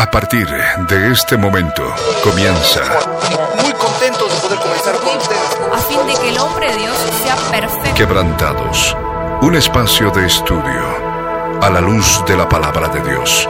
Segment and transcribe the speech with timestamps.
[0.00, 1.82] A partir de este momento
[2.22, 2.84] comienza.
[3.60, 5.58] Muy contentos de poder comenzar con ustedes.
[5.72, 7.94] a fin de que el hombre de Dios sea perfecto.
[7.96, 8.96] Quebrantados.
[9.42, 10.86] Un espacio de estudio
[11.60, 13.48] a la luz de la palabra de Dios.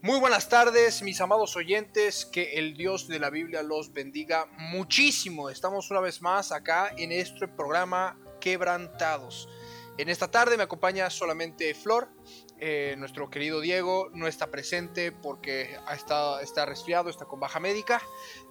[0.00, 2.24] Muy buenas tardes, mis amados oyentes.
[2.24, 5.50] Que el Dios de la Biblia los bendiga muchísimo.
[5.50, 9.48] Estamos una vez más acá en este programa Quebrantados.
[9.96, 12.10] En esta tarde me acompaña solamente Flor.
[12.58, 18.02] Eh, nuestro querido Diego no está presente porque ha está resfriado, está con baja médica.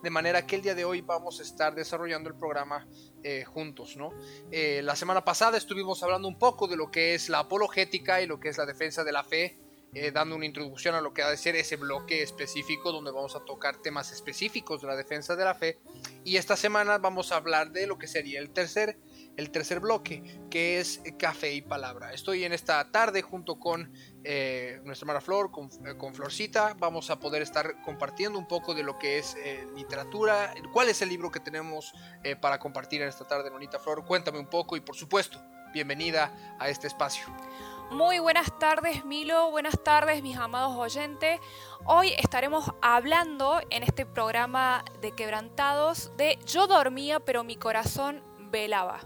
[0.02, 2.88] De manera que el día de hoy vamos a estar desarrollando el programa
[3.22, 3.96] eh, juntos.
[3.96, 4.14] ¿no?
[4.52, 8.26] Eh, la semana pasada estuvimos hablando un poco de lo que es la apologética y
[8.26, 9.60] lo que es la defensa de la fe.
[10.12, 13.46] dando una introducción a lo que ha de ser ese bloque específico donde vamos a
[13.46, 15.78] tocar temas específicos de la defensa de la fe.
[16.24, 18.98] Y esta semana vamos a hablar de lo que sería el tercer
[19.38, 22.14] el tercer bloque, que es café y palabra.
[22.14, 23.92] Estoy en esta tarde junto con
[24.24, 26.76] eh, nuestra hermana Flor, con, eh, Florcita.
[26.78, 30.54] Vamos a poder estar compartiendo un poco de lo que es eh, literatura.
[30.72, 34.06] ¿Cuál es el libro que tenemos eh, para compartir en esta tarde, Nonita Flor?
[34.06, 35.42] Cuéntame un poco y por supuesto,
[35.74, 37.26] bienvenida a este espacio.
[37.92, 41.40] Muy buenas tardes Milo, buenas tardes mis amados oyentes.
[41.86, 49.02] Hoy estaremos hablando en este programa de quebrantados de Yo dormía pero mi corazón velaba.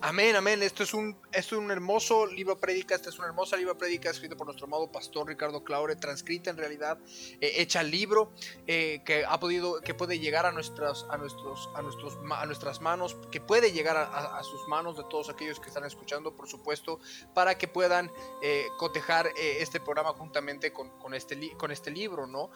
[0.00, 0.62] Amén, amén.
[0.62, 2.94] Esto es un, esto es un hermoso libro prédica.
[2.94, 6.56] Esta es una hermosa libro prédica escrito por nuestro amado pastor Ricardo Claure, transcrita en
[6.56, 6.98] realidad,
[7.40, 8.30] eh, hecha libro,
[8.68, 12.80] eh, que ha podido, que puede llegar a nuestras, a nuestros, a nuestros, a nuestras
[12.80, 17.00] manos, que puede llegar a, sus manos de todos aquellos que están escuchando, por supuesto,
[17.34, 18.08] para que puedan
[18.40, 22.50] eh, cotejar eh, este programa juntamente con, con, este, con este libro, ¿no?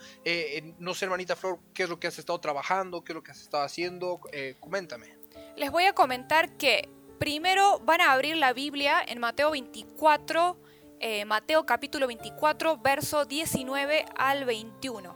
[0.79, 3.03] No sé, hermanita Flor, ¿qué es lo que has estado trabajando?
[3.03, 4.21] ¿Qué es lo que has estado haciendo?
[4.61, 5.19] Coméntame.
[5.57, 6.89] Les voy a comentar que
[7.23, 10.57] Primero van a abrir la Biblia en Mateo 24,
[10.99, 15.15] eh, Mateo capítulo 24, verso 19 al 21.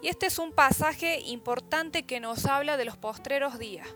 [0.00, 3.86] Y este es un pasaje importante que nos habla de los postreros días.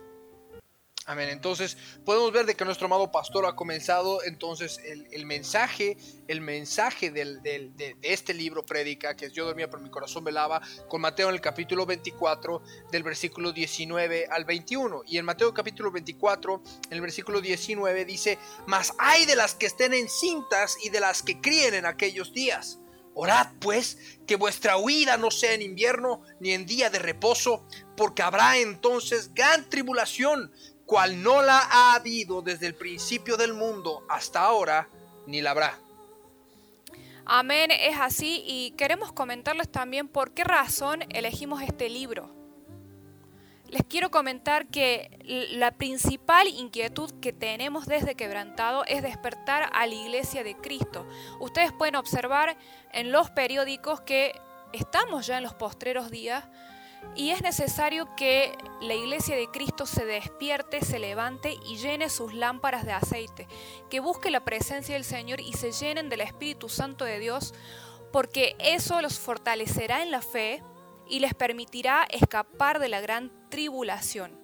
[1.08, 1.30] Amén.
[1.30, 5.96] Entonces podemos ver de que nuestro amado pastor ha comenzado entonces el, mensaje,
[6.26, 10.60] el mensaje del, del, de, este libro prédica, que Yo dormía por mi corazón velaba,
[10.86, 12.60] con Mateo en el capítulo 24
[12.92, 15.00] del versículo 19 al 21.
[15.06, 19.64] Y en Mateo capítulo 24, en el versículo 19 dice, mas hay de las que
[19.64, 22.80] estén encintas y de las que críen en aquellos días.
[23.14, 27.66] Orad pues que vuestra huida no sea en invierno ni en día de reposo,
[27.96, 30.52] porque habrá entonces gran tribulación
[30.88, 34.88] cual no la ha habido desde el principio del mundo hasta ahora,
[35.26, 35.78] ni la habrá.
[37.26, 42.30] Amén, es así y queremos comentarles también por qué razón elegimos este libro.
[43.68, 45.10] Les quiero comentar que
[45.52, 51.06] la principal inquietud que tenemos desde Quebrantado es despertar a la iglesia de Cristo.
[51.38, 52.56] Ustedes pueden observar
[52.94, 54.32] en los periódicos que
[54.72, 56.44] estamos ya en los postreros días
[57.14, 62.32] y es necesario que la iglesia de Cristo se despierte, se levante y llene sus
[62.34, 63.48] lámparas de aceite,
[63.90, 67.54] que busque la presencia del Señor y se llenen del Espíritu Santo de Dios,
[68.12, 70.62] porque eso los fortalecerá en la fe
[71.08, 74.38] y les permitirá escapar de la gran tribulación.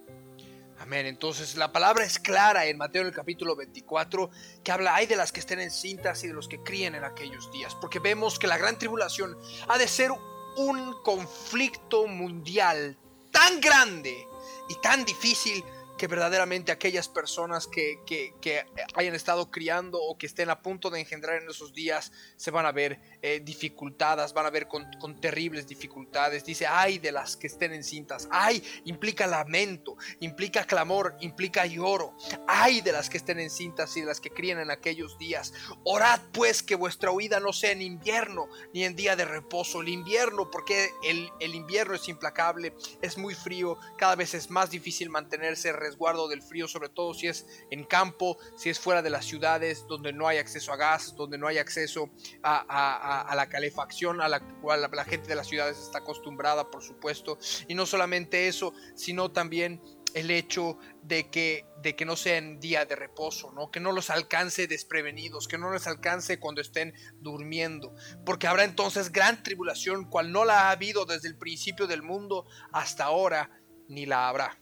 [0.79, 1.05] Amén.
[1.05, 4.29] Entonces la palabra es clara en Mateo en el capítulo 24
[4.63, 7.51] que habla hay de las que estén encintas y de los que críen en aquellos
[7.51, 9.37] días, porque vemos que la gran tribulación
[9.67, 10.11] ha de ser
[10.57, 12.97] un conflicto mundial
[13.31, 14.27] tan grande
[14.69, 15.63] y tan difícil
[15.97, 20.99] que verdaderamente aquellas personas que, que, hayan estado criando o que estén a punto de
[20.99, 25.19] engendrar en esos días se van a ver eh, dificultadas, van a ver con, con,
[25.19, 26.45] terribles dificultades.
[26.45, 32.15] Dice, ay de las que estén encintas, ay implica lamento, implica clamor, implica lloro,
[32.47, 35.53] ay de las que estén encintas y de las que críen en aquellos días.
[35.83, 39.81] Orad pues que vuestra huida no sea en invierno ni en día de reposo.
[39.81, 44.69] El invierno, porque el, el invierno es implacable, es muy frío, cada vez es más
[44.69, 49.09] difícil mantenerse resguardo del frío, sobre todo si es en campo, si es fuera de
[49.09, 52.09] las ciudades, donde no hay acceso a gas, donde no hay acceso
[52.43, 57.37] a, la calefacción a la cual la, gente de las ciudades está acostumbrada, por supuesto.
[57.67, 59.81] Y no solamente eso, sino también
[60.15, 63.69] el hecho de que, de que no sea en día de reposo, ¿no?
[63.69, 67.93] que no los alcance desprevenidos, que no los alcance cuando estén durmiendo,
[68.25, 72.45] porque habrá entonces gran tribulación, cual no la ha habido desde el principio del mundo
[72.71, 74.57] hasta ahora, ni la habrá.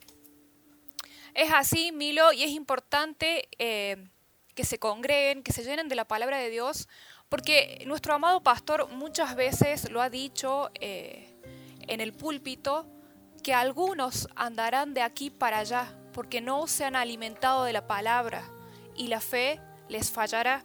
[1.34, 4.08] Es así, Milo, y es importante eh,
[4.54, 6.88] que se congreguen, que se llenen de la palabra de Dios,
[7.28, 11.34] porque nuestro amado pastor muchas veces lo ha dicho eh,
[11.88, 12.86] en el púlpito,
[13.42, 18.48] que algunos andarán de aquí para allá, porque no se han alimentado de la palabra.
[18.96, 20.64] y la fe les fallará.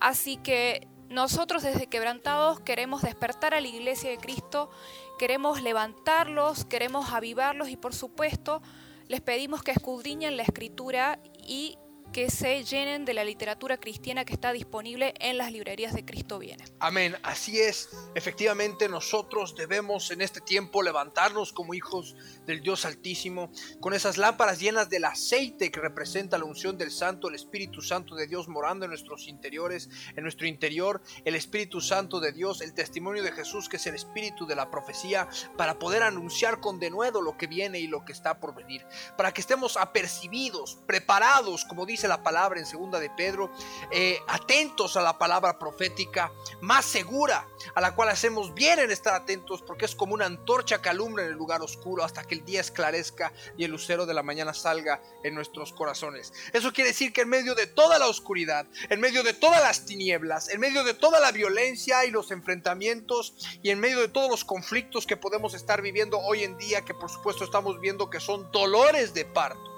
[0.00, 4.68] Así que nosotros desde Quebrantados queremos despertar a la iglesia de Cristo,
[5.16, 8.60] queremos levantarlos, queremos avivarlos y por supuesto
[9.08, 11.78] les pedimos que escudriñen la escritura y
[12.12, 16.38] que se llenen de la literatura cristiana que está disponible en las librerías de Cristo
[16.38, 16.64] Viene.
[16.80, 17.90] Amén, así es.
[18.14, 22.16] Efectivamente nosotros debemos en este tiempo levantarnos como hijos
[22.46, 23.50] del Dios Altísimo,
[23.80, 28.14] con esas lámparas llenas del aceite que representa la unción del Santo, el Espíritu Santo
[28.14, 32.74] de Dios morando en nuestros interiores, en nuestro interior, el Espíritu Santo de Dios, el
[32.74, 37.20] testimonio de Jesús que es el Espíritu de la profecía, para poder anunciar con denuedo
[37.20, 38.84] lo que viene y lo que está por venir,
[39.16, 43.50] para que estemos apercibidos, preparados, como dice la palabra en segunda de Pedro,
[43.90, 46.30] eh, atentos a la palabra profética,
[46.60, 50.80] más segura, a la cual hacemos bien en estar atentos, porque es como una antorcha
[50.80, 54.14] que alumbra en el lugar oscuro hasta que el día esclarezca y el lucero de
[54.14, 56.32] la mañana salga en nuestros corazones.
[56.52, 59.86] Eso quiere decir que en medio de toda la oscuridad, en medio de todas las
[59.86, 64.30] tinieblas, en medio de toda la violencia y los enfrentamientos y en medio de todos
[64.30, 68.20] los conflictos que podemos estar viviendo hoy en día, que por supuesto estamos viendo que
[68.20, 69.77] son dolores de parto,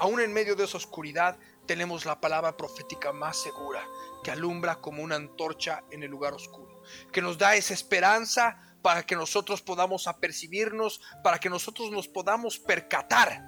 [0.00, 3.86] Aún en medio de esa oscuridad tenemos la palabra profética más segura,
[4.22, 9.04] que alumbra como una antorcha en el lugar oscuro, que nos da esa esperanza para
[9.04, 13.42] que nosotros podamos apercibirnos, para que nosotros nos podamos percatar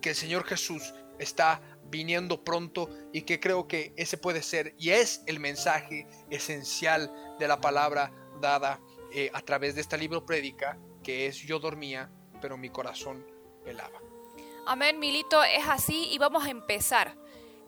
[0.00, 4.90] que el Señor Jesús está viniendo pronto y que creo que ese puede ser y
[4.90, 8.80] es el mensaje esencial de la palabra dada
[9.12, 12.10] eh, a través de este libro prédica que es yo dormía
[12.40, 13.24] pero mi corazón
[13.64, 14.05] velaba.
[14.68, 17.14] Amén, Milito, es así y vamos a empezar.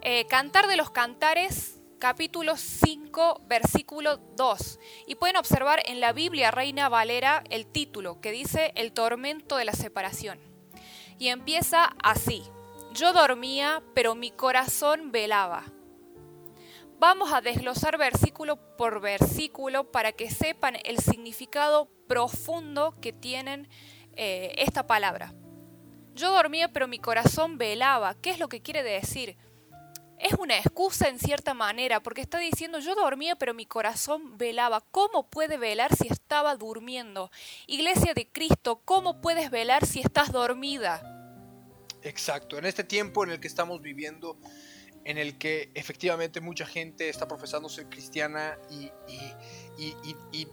[0.02, 4.80] Eh, Cantar de los Cantares, capítulo 5, versículo 2.
[5.06, 9.64] Y pueden observar en la Biblia Reina Valera el título que dice El tormento de
[9.64, 10.40] la separación.
[11.20, 12.42] Y empieza así.
[12.94, 15.66] Yo dormía, pero mi corazón velaba.
[16.98, 23.68] Vamos a desglosar versículo por versículo para que sepan el significado profundo que tienen
[24.16, 25.32] eh, esta palabra.
[26.18, 28.14] Yo dormía pero mi corazón velaba.
[28.20, 29.36] ¿Qué es lo que quiere decir?
[30.18, 34.80] Es una excusa en cierta manera, porque está diciendo yo dormía pero mi corazón velaba.
[34.90, 37.30] ¿Cómo puede velar si estaba durmiendo?
[37.68, 41.00] Iglesia de Cristo, ¿cómo puedes velar si estás dormida?
[42.02, 44.38] Exacto, en este tiempo en el que estamos viviendo,
[45.04, 48.90] en el que efectivamente mucha gente está profesando ser cristiana y,
[50.32, 50.48] y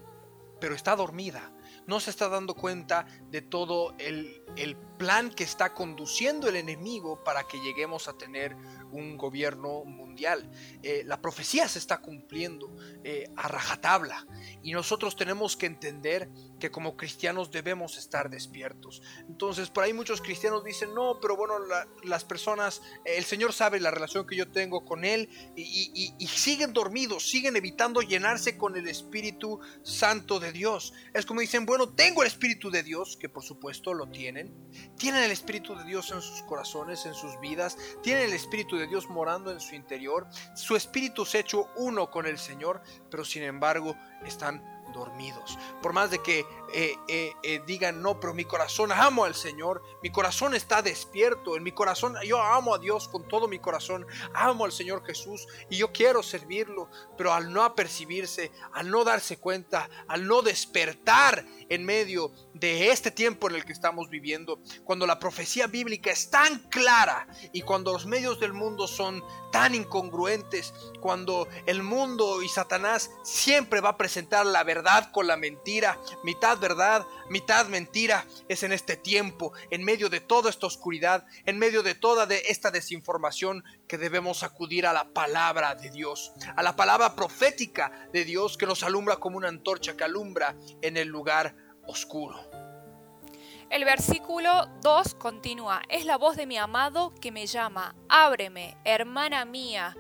[0.60, 1.52] pero está dormida
[1.88, 7.24] no se está dando cuenta de todo el, el, plan que está conduciendo el enemigo
[7.24, 8.56] para que lleguemos a tener
[8.96, 10.50] un gobierno mundial.
[10.82, 14.26] Eh, la profecía se está cumpliendo eh, a rajatabla
[14.64, 19.02] y nosotros tenemos que entender que como cristianos debemos estar despiertos.
[19.28, 21.56] Entonces, por ahí muchos cristianos dicen, no, pero bueno,
[22.04, 26.74] las personas, el Señor sabe la relación que yo tengo con Él y, y siguen
[26.74, 30.94] dormidos, siguen evitando llenarse con el Espíritu Santo de Dios.
[31.14, 34.54] Es como dicen, bueno, tengo el Espíritu de Dios, que por supuesto lo tienen,
[34.98, 38.85] tienen el Espíritu de Dios en sus corazones, en sus vidas, tienen el Espíritu de
[38.88, 43.26] Dios morando en su interior, su espíritu se ha hecho uno con el Señor, pero
[43.26, 43.96] sin embargo
[44.26, 45.58] están dormidos.
[45.82, 49.84] Por más de que eh, eh, eh, digan, no, pero mi corazón amo al Señor,
[50.02, 54.06] mi corazón está despierto, en mi corazón yo amo a Dios con todo mi corazón,
[54.34, 59.38] amo al Señor Jesús y yo quiero servirlo, pero al no apercibirse, al no darse
[59.38, 65.08] cuenta, al no despertar en medio de este tiempo en el que estamos viviendo, cuando
[65.08, 70.74] la profecía bíblica es tan clara y cuando los medios del mundo son tan incongruentes,
[71.00, 74.75] cuando el mundo y Satanás siempre va a presentar la verdad
[75.12, 80.50] con la mentira, mitad verdad, mitad mentira, es en este tiempo, en medio de toda
[80.50, 85.90] esta oscuridad, en medio de toda esta desinformación, que debemos acudir a la palabra de
[85.92, 90.56] Dios, a la palabra profética de Dios que nos alumbra como una antorcha que alumbra
[90.82, 91.56] en el lugar
[91.86, 92.50] oscuro.
[93.70, 99.44] El versículo 2 continúa, es la voz de mi amado que me llama, ábreme, hermana
[99.44, 99.98] mía,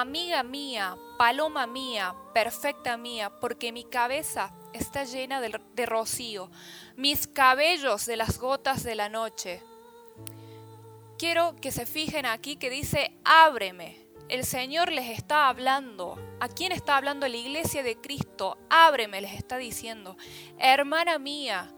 [0.00, 6.50] amiga mía, paloma mía, perfecta mía, porque mi cabeza está llena de, rocío,
[6.96, 9.62] mis cabellos de las gotas de la noche.
[11.18, 14.00] Quiero que se fijen aquí que dice, ábreme.
[14.30, 16.18] El Señor les está hablando.
[16.40, 17.28] ¿A quién está hablando?
[17.28, 18.56] La iglesia de Cristo.
[18.70, 20.16] Ábreme, les está diciendo.
[20.58, 21.70] Hermana mía.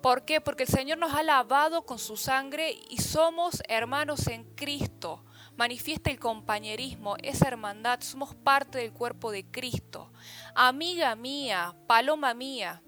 [0.00, 0.40] ¿Por qué?
[0.40, 5.22] Porque el Señor nos ha lavado con su sangre y somos hermanos en Cristo
[5.62, 10.10] manifiesta el compañerismo, esa hermandad, somos parte del cuerpo de Cristo.
[10.56, 12.82] Amiga mía, paloma mía,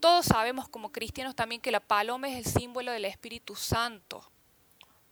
[0.00, 4.30] todos sabemos como cristianos también que la paloma es el símbolo del Espíritu Santo.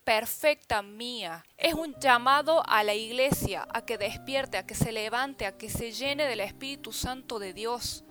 [0.04, 1.46] perfecta mía.
[1.56, 5.70] Es un llamado a la iglesia a que despierte, a que se levante, a que
[5.70, 8.04] se llene del Espíritu Santo de Dios.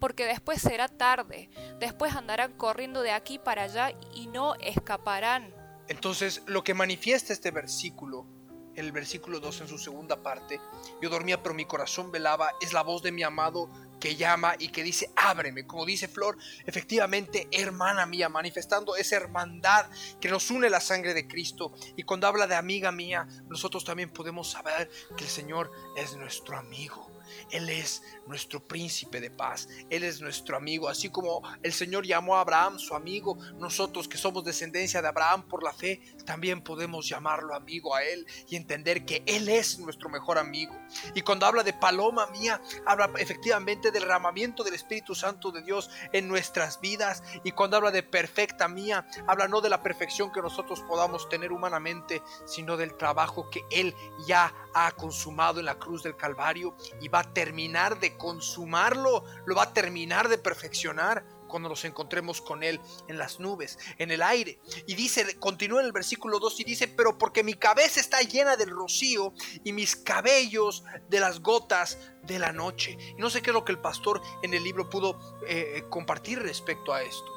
[0.00, 5.63] Porque después será tarde, después andarán corriendo de aquí para allá y no escaparán.
[5.88, 8.26] Entonces, lo que manifiesta este versículo,
[8.74, 10.60] el versículo 2 en su segunda parte,
[11.00, 14.68] yo dormía pero mi corazón velaba, es la voz de mi amado que llama y
[14.68, 16.36] que dice, ábreme, como dice Flor,
[16.66, 19.86] efectivamente, hermana mía, manifestando esa hermandad
[20.20, 21.72] que nos une la sangre de Cristo.
[21.96, 26.58] Y cuando habla de amiga mía, nosotros también podemos saber que el Señor es nuestro
[26.58, 27.10] amigo.
[27.50, 32.36] Él es nuestro príncipe de paz, Él es nuestro amigo, así como el Señor llamó
[32.36, 37.08] a Abraham su amigo, nosotros que somos descendencia de Abraham por la fe, también podemos
[37.08, 40.74] llamarlo amigo a Él y entender que Él es nuestro mejor amigo.
[41.14, 45.90] Y cuando habla de paloma mía, habla efectivamente del derramamiento del Espíritu Santo de Dios
[46.12, 47.22] en nuestras vidas.
[47.42, 51.52] Y cuando habla de perfecta mía, habla no de la perfección que nosotros podamos tener
[51.52, 53.94] humanamente, sino del trabajo que Él
[54.26, 59.54] ya ha consumado en la cruz del Calvario y va a terminar de consumarlo, lo
[59.54, 64.22] va a terminar de perfeccionar cuando nos encontremos con Él en las nubes, en el
[64.22, 64.58] aire.
[64.86, 68.56] Y dice, continúa en el versículo 2 y dice, pero porque mi cabeza está llena
[68.56, 72.98] del rocío y mis cabellos de las gotas de la noche.
[73.16, 75.16] Y no sé qué es lo que el pastor en el libro pudo
[75.46, 77.30] eh, compartir respecto a esto.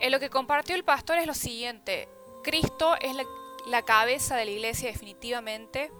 [0.00, 2.08] En lo que compartió el pastor es lo siguiente,
[2.42, 3.24] Cristo es la,
[3.66, 5.92] la cabeza de la iglesia definitivamente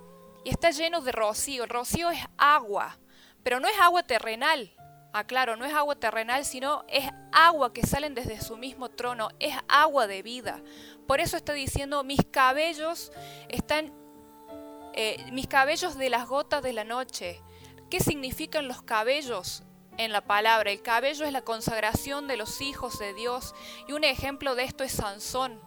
[0.45, 1.65] y está lleno de rocío.
[1.65, 2.99] El rocío es agua,
[3.43, 4.73] pero no es agua terrenal.
[5.13, 9.55] Aclaro, no es agua terrenal, sino es agua que salen desde su mismo trono, es
[9.69, 10.63] agua de vida.
[11.07, 13.13] Por eso está diciendo, mis cabellos
[13.49, 13.93] están,
[14.95, 17.43] eh, mis cabellos de las gotas de la noche.
[17.91, 19.65] ¿Qué significan los cabellos?
[19.99, 20.71] en la palabra.
[20.71, 23.55] El cabello es la consagración de los hijos de Dios
[23.89, 25.61] y un ejemplo de esto es Sansón.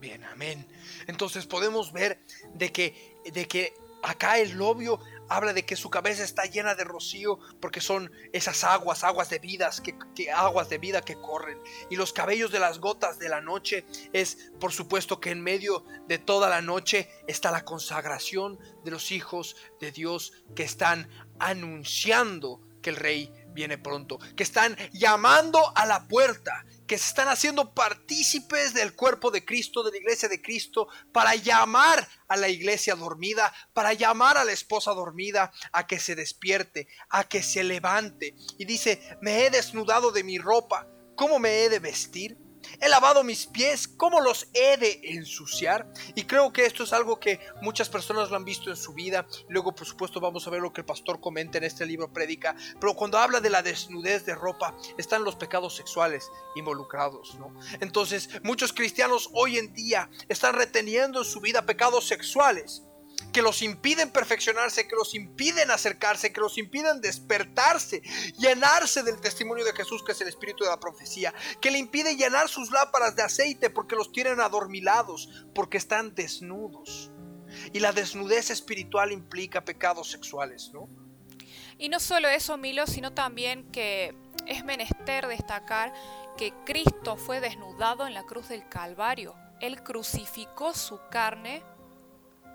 [0.00, 0.66] Bien, amén.
[1.06, 2.20] Entonces podemos ver
[2.54, 6.84] de que, de que acá el novio habla de que su cabeza está llena de
[6.84, 11.58] rocío porque son esas aguas, aguas de vidas, que, aguas de vida que corren.
[11.90, 15.84] Y los cabellos de las gotas de la noche es, por supuesto, que en medio
[16.06, 22.60] de toda la noche está la consagración de los hijos de Dios que están anunciando
[22.82, 27.74] que el rey viene pronto, que están llamando a la puerta, que se están haciendo
[27.74, 32.94] partícipes del cuerpo de Cristo, de la iglesia de Cristo, para llamar a la iglesia
[32.94, 38.34] dormida, para llamar a la esposa dormida a que se despierte, a que se levante.
[38.58, 40.86] Y dice, me he desnudado de mi ropa,
[41.16, 42.43] ¿cómo me he de vestir?
[42.80, 45.92] He lavado mis pies, ¿cómo los he de ensuciar?
[46.14, 49.26] Y creo que esto es algo que muchas personas lo han visto en su vida.
[49.48, 52.56] Luego, por supuesto, vamos a ver lo que el pastor comenta en este libro Prédica.
[52.80, 57.54] Pero cuando habla de la desnudez de ropa, están los pecados sexuales involucrados, ¿no?
[57.80, 62.82] Entonces, muchos cristianos hoy en día están reteniendo en su vida pecados sexuales
[63.32, 68.00] que los impiden perfeccionarse, que los impiden acercarse, que los impiden despertarse,
[68.38, 72.16] llenarse del testimonio de Jesús, que es el espíritu de la profecía, que le impide
[72.16, 77.10] llenar sus lámparas de aceite porque los tienen adormilados, porque están desnudos.
[77.72, 80.88] Y la desnudez espiritual implica pecados sexuales, ¿no?
[81.78, 84.14] Y no solo eso, Milo, sino también que
[84.46, 85.92] es menester destacar
[86.36, 89.34] que Cristo fue desnudado en la cruz del Calvario.
[89.60, 91.62] Él crucificó su carne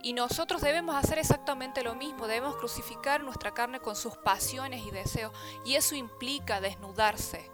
[0.01, 4.91] y nosotros debemos hacer exactamente lo mismo, debemos crucificar nuestra carne con sus pasiones y
[4.91, 5.33] deseos.
[5.65, 7.49] Y eso implica desnudarse,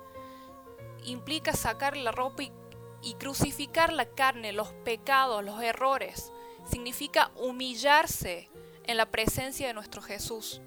[1.04, 6.32] implica sacar la ropa y, crucificar la carne, los pecados, los errores.
[6.70, 8.50] Significa humillarse
[8.84, 10.62] en la presencia de nuestro Jesús.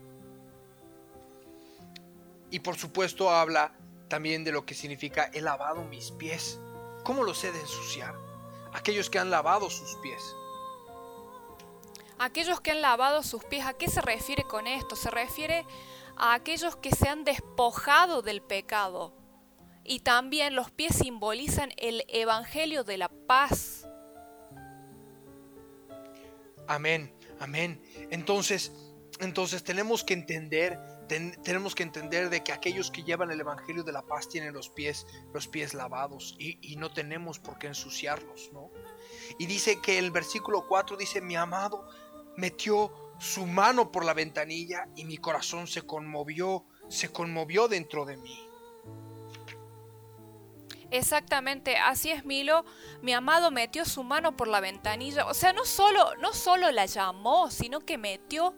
[2.51, 3.73] Y por supuesto habla
[4.09, 6.59] también de lo que significa he lavado mis pies.
[7.05, 8.15] ¿Cómo los he de ensuciar?
[8.73, 10.35] Aquellos que han lavado sus pies
[12.19, 13.67] aquellos que han lavado sus pies.
[13.67, 14.97] ¿A qué se refiere con esto?
[14.97, 15.65] Se refiere
[16.17, 19.15] a aquellos que se han despojado del pecado.
[19.85, 23.87] Y también los pies simbolizan el Evangelio de la paz.
[26.67, 27.81] Amén, amén.
[28.11, 28.73] Entonces,
[29.21, 30.79] entonces tenemos que entender,
[31.43, 34.69] tenemos que entender de que aquellos que llevan el Evangelio de la paz tienen los
[34.69, 38.71] pies, los pies lavados y, no tenemos por qué ensuciarlos, ¿no?
[39.39, 41.89] Y dice que el versículo 4 dice, mi amado
[42.39, 48.17] metió su mano por la ventanilla y mi corazón se conmovió, se conmovió dentro de
[48.17, 48.49] mí.
[50.93, 52.65] Exactamente, así es Milo.
[53.03, 55.27] Mi amado metió su mano por la ventanilla.
[55.27, 58.55] O sea, no solo, no solo la llamó, sino que metió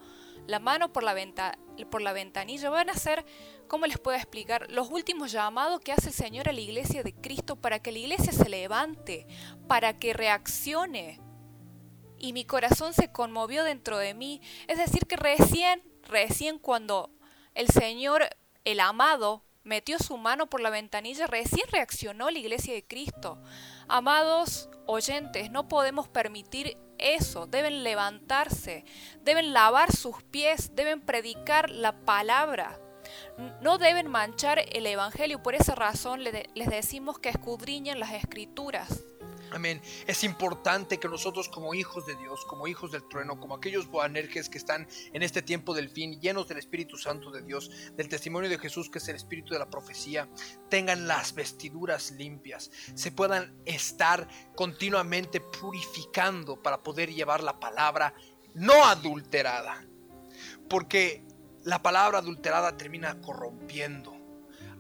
[0.47, 1.59] la mano por la, venta,
[1.91, 2.69] por la ventanilla.
[2.69, 3.25] Van a ser
[3.67, 4.71] ¿cómo les puedo explicar?
[4.71, 7.99] Los últimos llamados que hace el Señor a la iglesia de Cristo para que la
[7.99, 9.27] iglesia se levante,
[9.69, 11.30] para que reaccione.
[12.21, 14.41] Y mi corazón se conmovió dentro de mí.
[14.69, 17.11] Es decir, que recién, recién cuando
[17.55, 18.29] el Señor,
[18.65, 23.39] el amado, metió su mano por la ventanilla, recién reaccionó la iglesia de Cristo.
[23.89, 28.85] Amados oyentes, no podemos permitir eso, deben levantarse,
[29.23, 32.79] deben lavar sus pies, deben predicar la palabra.
[33.61, 39.03] No deben manchar el Evangelio, por esa razón les decimos que escudriñen las escrituras.
[39.53, 39.83] Amén.
[40.07, 44.49] Es importante que nosotros como hijos de Dios, como hijos del trueno, como aquellos boanerges
[44.49, 48.49] que están en este tiempo del fin, llenos del Espíritu Santo de Dios, del testimonio
[48.49, 50.29] de Jesús que es el Espíritu de la profecía,
[50.69, 58.15] tengan las vestiduras limpias, se puedan estar continuamente purificando para poder llevar la palabra
[58.55, 59.85] no adulterada.
[60.69, 61.25] Porque
[61.65, 64.20] la palabra adulterada termina corrompiendo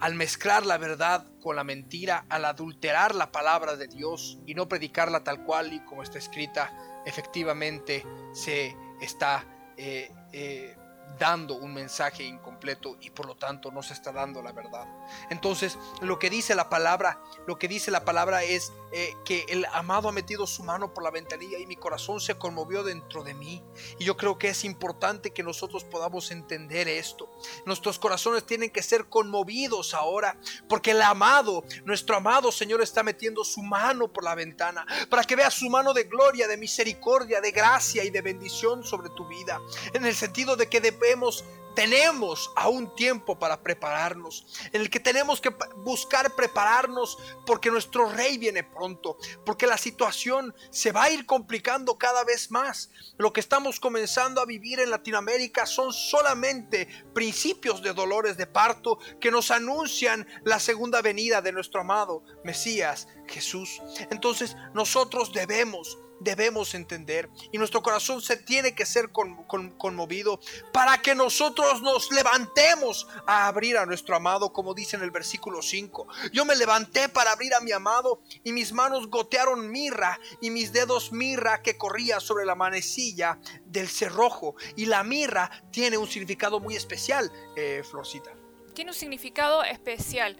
[0.00, 4.68] al mezclar la verdad con la mentira, al adulterar la palabra de Dios y no
[4.68, 6.72] predicarla tal cual y como está escrita,
[7.04, 9.44] efectivamente se está
[9.76, 10.76] eh, eh,
[11.18, 14.86] dando un mensaje incompleto y por lo tanto no se está dando la verdad.
[15.30, 19.66] Entonces, lo que dice la palabra, lo que dice la palabra es eh, que el
[19.72, 23.34] amado ha metido su mano por la ventanilla y mi corazón se conmovió dentro de
[23.34, 23.62] mí.
[23.98, 27.30] Y yo creo que es importante que nosotros podamos entender esto.
[27.66, 30.36] Nuestros corazones tienen que ser conmovidos ahora,
[30.68, 35.36] porque el amado, nuestro amado Señor está metiendo su mano por la ventana para que
[35.36, 39.60] veas su mano de gloria, de misericordia, de gracia y de bendición sobre tu vida.
[39.92, 45.40] En el sentido de que debemos tenemos aún tiempo para prepararnos, en el que tenemos
[45.40, 47.16] que buscar prepararnos
[47.46, 52.50] porque nuestro rey viene pronto, porque la situación se va a ir complicando cada vez
[52.50, 52.90] más.
[53.18, 58.98] Lo que estamos comenzando a vivir en Latinoamérica son solamente principios de dolores de parto
[59.20, 63.80] que nos anuncian la segunda venida de nuestro amado Mesías Jesús.
[64.10, 70.38] Entonces nosotros debemos debemos entender y nuestro corazón se tiene que ser conmovido
[70.72, 75.62] para que nosotros nos levantemos a abrir a nuestro amado, como dice en el versículo
[75.62, 76.06] 5.
[76.32, 80.72] Yo me levanté para abrir a mi amado y mis manos gotearon mirra y mis
[80.72, 84.54] dedos mirra que corría sobre la manecilla del cerrojo.
[84.76, 88.30] Y la mirra tiene un significado muy especial, eh, Florcita.
[88.74, 90.36] Tiene un significado especial.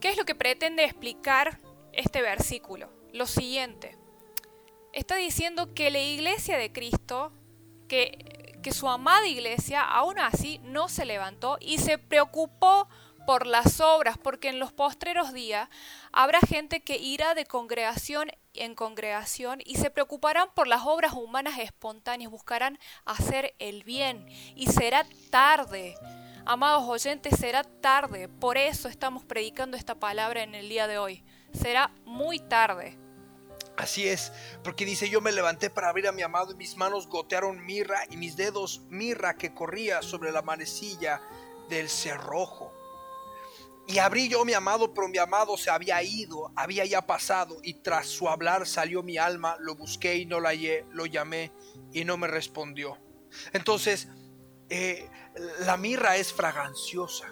[0.00, 1.60] ¿Qué es lo que pretende explicar
[1.92, 2.90] este versículo?
[3.12, 4.01] Lo siguiente
[4.92, 7.32] está diciendo que la iglesia de Cristo,
[7.88, 12.88] que, su amada iglesia, aún así no se levantó y se preocupó
[13.26, 15.68] por las obras, porque en los postreros días
[16.12, 21.58] habrá gente que irá de congregación en congregación y se preocuparán por las obras humanas
[21.58, 25.94] espontáneas, buscarán hacer el bien y será tarde.
[26.44, 28.28] Amados oyentes, será tarde.
[28.28, 31.22] Por eso estamos predicando esta palabra en el día de hoy.
[31.52, 33.01] Será muy tarde.
[33.76, 34.32] Así es,
[34.62, 38.04] porque dice, yo me levanté para abrir a mi amado y mis manos gotearon mirra
[38.10, 41.22] y mis dedos mirra que corría sobre la manecilla
[41.70, 42.72] del cerrojo.
[43.86, 47.74] Y abrí yo mi amado, pero mi amado se había ido, había ya pasado, y
[47.74, 51.50] tras su hablar salió mi alma, lo busqué y no la hallé, lo llamé
[51.92, 52.98] y no me respondió.
[53.52, 54.08] Entonces,
[54.68, 55.08] eh,
[55.60, 57.26] la mirra es fraganciosa.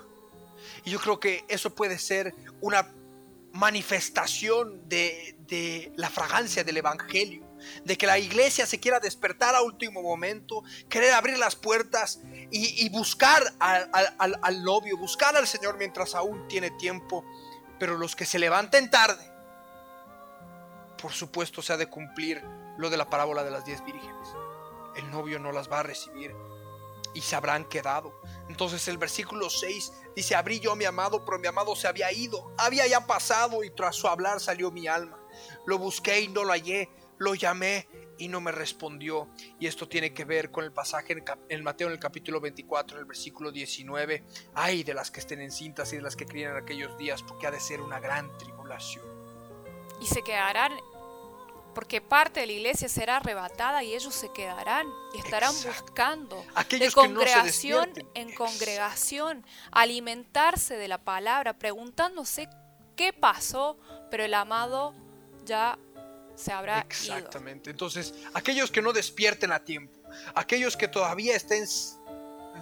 [0.85, 2.93] Y yo creo que eso puede ser una
[3.53, 5.37] manifestación de,
[5.97, 7.47] la fragancia del Evangelio,
[7.85, 12.89] de que la iglesia se quiera despertar a último momento, querer abrir las puertas y,
[12.91, 17.25] buscar al, al, novio, buscar al Señor mientras aún tiene tiempo.
[17.79, 19.25] Pero los que se levanten tarde,
[21.01, 22.43] por supuesto se ha de cumplir
[22.79, 24.29] lo de la parábola de las diez vírgenes.
[24.97, 26.35] El novio no las va a recibir
[27.15, 28.21] y se habrán quedado.
[28.49, 32.13] Entonces el versículo 6 dice, abrí yo a mi amado, pero mi amado se había
[32.13, 35.20] ido, había ya pasado y tras su hablar salió mi alma.
[35.67, 36.89] Lo busqué y no lo hallé,
[37.19, 37.87] lo llamé
[38.19, 39.29] y no me respondió.
[39.59, 41.17] Y esto tiene que ver con el pasaje
[41.49, 44.25] en, Mateo en el capítulo 24, en el versículo 19.
[44.55, 47.47] Ay de las que estén encintas y de las que crían en aquellos días, porque
[47.47, 49.05] ha de ser una gran tribulación.
[50.01, 50.73] Y se quedarán
[51.75, 56.91] porque parte de la iglesia será arrebatada y ellos se quedarán y estarán buscando de
[56.93, 62.49] congregación en congregación alimentarse de la palabra, preguntándose
[62.97, 63.79] qué pasó,
[64.11, 64.95] pero el amado
[65.45, 65.79] ya
[66.35, 67.71] se habrá Exactamente.
[67.71, 69.99] Entonces, aquellos que no despierten a tiempo,
[70.35, 71.67] aquellos que todavía estén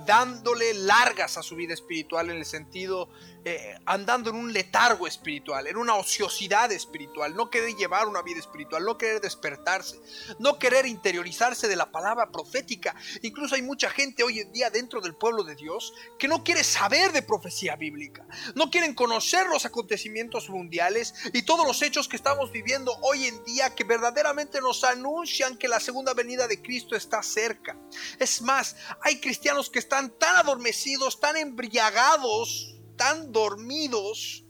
[0.06, 3.08] dándole largas a su vida espiritual en el sentido,
[3.44, 8.40] eh, andando en un letargo espiritual, en una ociosidad espiritual, no querer llevar una vida
[8.40, 10.00] espiritual, no querer despertarse,
[10.38, 12.94] no querer interiorizarse de la palabra profética.
[13.22, 16.64] Incluso hay mucha gente hoy en día dentro del pueblo de Dios que no quiere
[16.64, 22.16] saber de profecía bíblica, no quieren conocer los acontecimientos mundiales y todos los hechos que
[22.16, 26.96] estamos viviendo hoy en día que verdaderamente nos anuncian que la segunda venida de Cristo
[26.96, 27.76] está cerca.
[28.18, 34.44] Es más, hay cristianos que están tan adormecidos, tan embriagados, tan dormidos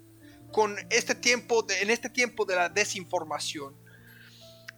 [0.52, 3.76] con este tiempo, en este tiempo de la desinformación,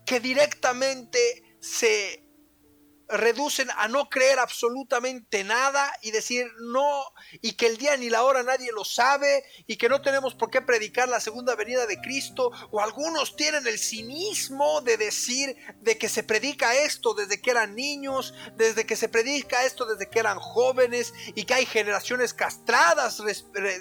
[0.04, 2.29] que directamente se
[3.10, 7.04] reducen a no creer absolutamente nada y decir no,
[7.42, 10.50] y que el día ni la hora nadie lo sabe, y que no tenemos por
[10.50, 15.98] qué predicar la segunda venida de Cristo, o algunos tienen el cinismo de decir de
[15.98, 20.20] que se predica esto desde que eran niños, desde que se predica esto desde que
[20.20, 23.22] eran jóvenes, y que hay generaciones castradas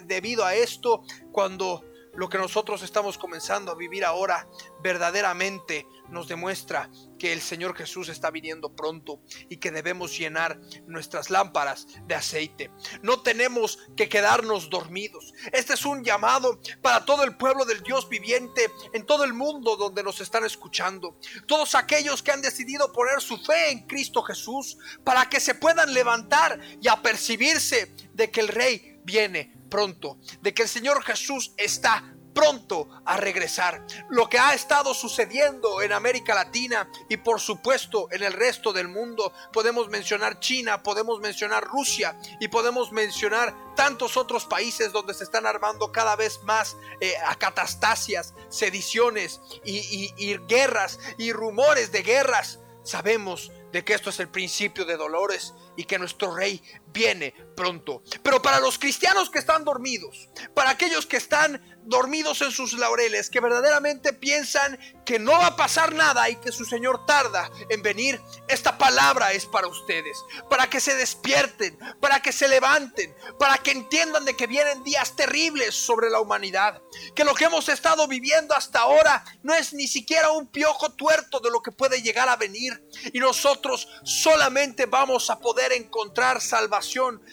[0.05, 1.88] debido a esto, cuando
[2.19, 4.45] lo que nosotros estamos comenzando a vivir ahora
[4.83, 11.29] verdaderamente nos demuestra que el Señor Jesús está viniendo pronto y que debemos llenar nuestras
[11.29, 12.71] lámparas de aceite.
[13.01, 15.33] No tenemos que quedarnos dormidos.
[15.53, 19.77] Este es un llamado para todo el pueblo del Dios viviente en todo el mundo
[19.77, 21.17] donde nos están escuchando.
[21.47, 25.93] Todos aquellos que han decidido poner su fe en Cristo Jesús para que se puedan
[25.93, 32.15] levantar y apercibirse de que el Rey viene pronto, de que el Señor Jesús está
[32.33, 33.85] pronto a regresar.
[34.09, 38.87] Lo que ha estado sucediendo en América Latina y por supuesto en el resto del
[38.87, 45.23] mundo, podemos mencionar China, podemos mencionar Rusia y podemos mencionar tantos otros países donde se
[45.23, 52.59] están armando cada vez más eh, acatastasias, sediciones y, y guerras y rumores de guerras.
[52.83, 58.03] Sabemos de que esto es el principio de dolores y que nuestro rey viene pronto.
[58.23, 63.29] Pero para los cristianos que están dormidos, para aquellos que están dormidos en sus laureles,
[63.29, 67.81] que verdaderamente piensan que no va a pasar nada y que su Señor tarda en
[67.81, 70.17] venir, esta palabra es para ustedes,
[70.49, 75.15] para que se despierten, para que se levanten, para que entiendan de que vienen días
[75.15, 76.81] terribles sobre la humanidad,
[77.15, 81.39] que lo que hemos estado viviendo hasta ahora no es ni siquiera un piojo tuerto
[81.39, 86.78] de lo que puede llegar a venir y nosotros solamente vamos a poder encontrar salvación,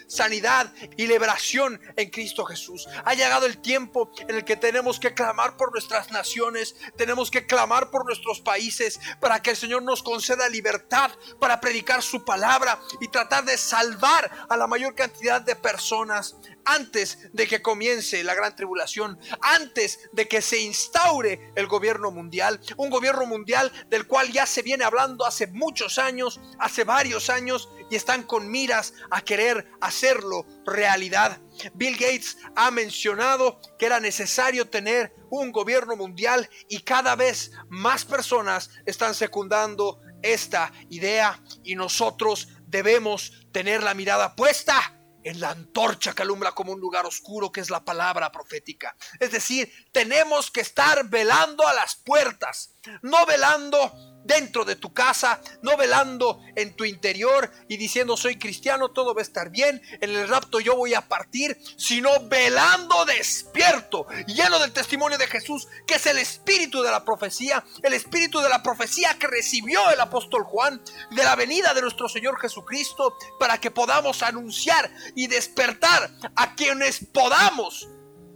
[0.07, 2.89] sanidad y liberación en Cristo Jesús.
[3.05, 7.47] Ha llegado el tiempo en el que tenemos que clamar por nuestras naciones, tenemos que
[7.47, 12.81] clamar por nuestros países para que el Señor nos conceda libertad para predicar su palabra
[13.01, 18.35] y tratar de salvar a la mayor cantidad de personas antes de que comience la
[18.35, 24.31] gran tribulación, antes de que se instaure el gobierno mundial, un gobierno mundial del cual
[24.31, 29.20] ya se viene hablando hace muchos años, hace varios años, y están con miras a
[29.20, 31.40] querer hacerlo realidad.
[31.74, 38.05] Bill Gates ha mencionado que era necesario tener un gobierno mundial y cada vez más
[38.05, 44.96] personas están secundando esta idea y nosotros debemos tener la mirada puesta
[45.27, 48.97] en la antorcha que alumbra como un lugar oscuro que es la palabra profética.
[49.19, 55.41] Es decir, tenemos que estar velando a las puertas, no velando dentro de tu casa,
[55.62, 60.11] no velando en tu interior y diciendo soy cristiano, todo va a estar bien, en
[60.11, 65.95] el rapto yo voy a partir, sino velando despierto, lleno del testimonio de Jesús, que
[65.95, 70.45] es el espíritu de la profecía, el espíritu de la profecía que recibió el apóstol
[70.45, 76.55] Juan de la venida de nuestro Señor Jesucristo, para que podamos anunciar y despertar a
[76.55, 77.89] quienes podamos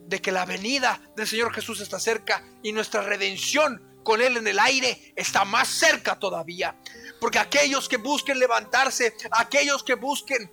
[0.06, 4.46] de que la venida del Señor Jesús está cerca y nuestra redención con Él en
[4.46, 6.76] el aire está más cerca todavía.
[7.20, 10.50] Porque aquellos que busquen levantarse, aquellos que busquen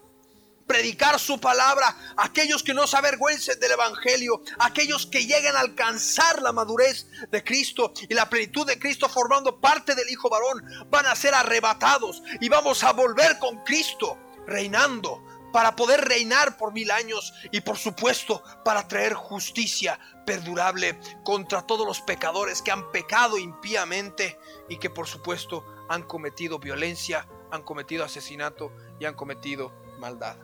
[0.68, 6.42] predicar su palabra, aquellos que no se avergüencen del Evangelio, aquellos que lleguen a alcanzar
[6.42, 11.06] la madurez de Cristo y la plenitud de Cristo formando parte del Hijo varón, van
[11.06, 15.24] a ser arrebatados y vamos a volver con Cristo reinando
[15.58, 21.84] para poder reinar por mil años y por supuesto para traer justicia perdurable contra todos
[21.84, 24.38] los pecadores que han pecado impíamente
[24.70, 30.38] y que por supuesto han cometido violencia, han cometido asesinato y han cometido maldad.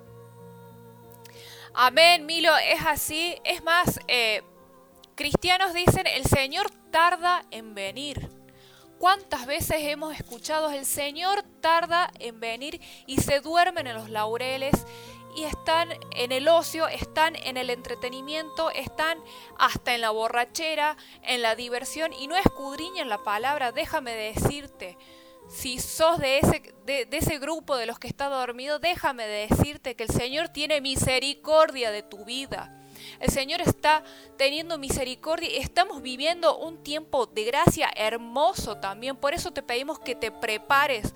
[1.76, 3.36] Amén, Milo, es así.
[3.44, 4.42] Es más, eh,
[5.14, 8.43] cristianos dicen, el Señor tarda en venir.
[9.04, 14.72] ¿Cuántas veces hemos escuchado el Señor tarda en venir y se duermen en los laureles
[15.36, 19.18] y están en el ocio, están en el entretenimiento, están
[19.60, 23.74] hasta en la borrachera, en la diversión y no escudriñan la palabra?
[23.74, 24.98] Déjame decirte,
[25.50, 30.04] si sos de ese, de, ese grupo de los que está dormido, déjame decirte que
[30.04, 32.83] el Señor tiene misericordia de tu vida.
[33.24, 34.04] El Señor está
[34.38, 39.16] teniendo misericordia y estamos viviendo un tiempo de gracia hermoso también.
[39.16, 41.14] Por eso te pedimos que te prepares,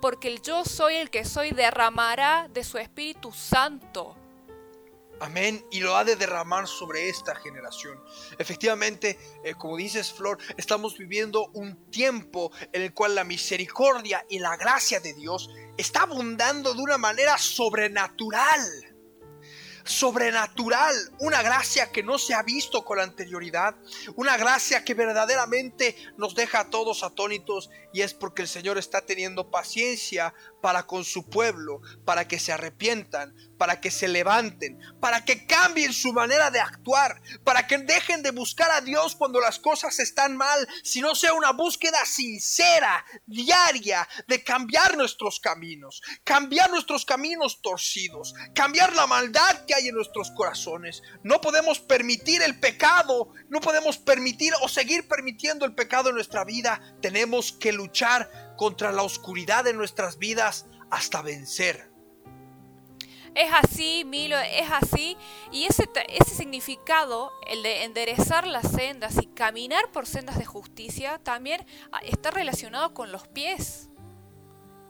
[0.00, 4.16] porque el yo soy el que soy derramará de su Espíritu Santo.
[5.20, 5.62] Amén.
[5.70, 8.02] Y lo ha de derramar sobre esta generación.
[8.38, 14.38] Efectivamente, eh, como dices Flor, estamos viviendo un tiempo en el cual la misericordia y
[14.38, 18.89] la gracia de Dios está abundando de una manera sobrenatural
[19.84, 23.76] sobrenatural, una gracia que no se ha visto con anterioridad,
[24.16, 29.00] una gracia que verdaderamente nos deja a todos atónitos y es porque el Señor está
[29.02, 35.22] teniendo paciencia para con su pueblo, para que se arrepientan, para que se levanten, para
[35.22, 39.58] que cambien su manera de actuar, para que dejen de buscar a Dios cuando las
[39.58, 47.04] cosas están mal, sino sea una búsqueda sincera, diaria, de cambiar nuestros caminos, cambiar nuestros
[47.04, 51.02] caminos torcidos, cambiar la maldad que hay en nuestros corazones.
[51.22, 56.44] No podemos permitir el pecado, no podemos permitir o seguir permitiendo el pecado en nuestra
[56.44, 56.80] vida.
[57.02, 61.89] Tenemos que luchar contra la oscuridad de nuestras vidas hasta vencer.
[63.34, 65.16] Es así, Milo, es así.
[65.52, 65.88] Y ese,
[66.24, 72.30] significado, el de enderezar las sendas y caminar por sendas de justicia, también ah, está
[72.30, 73.88] relacionado con los pies.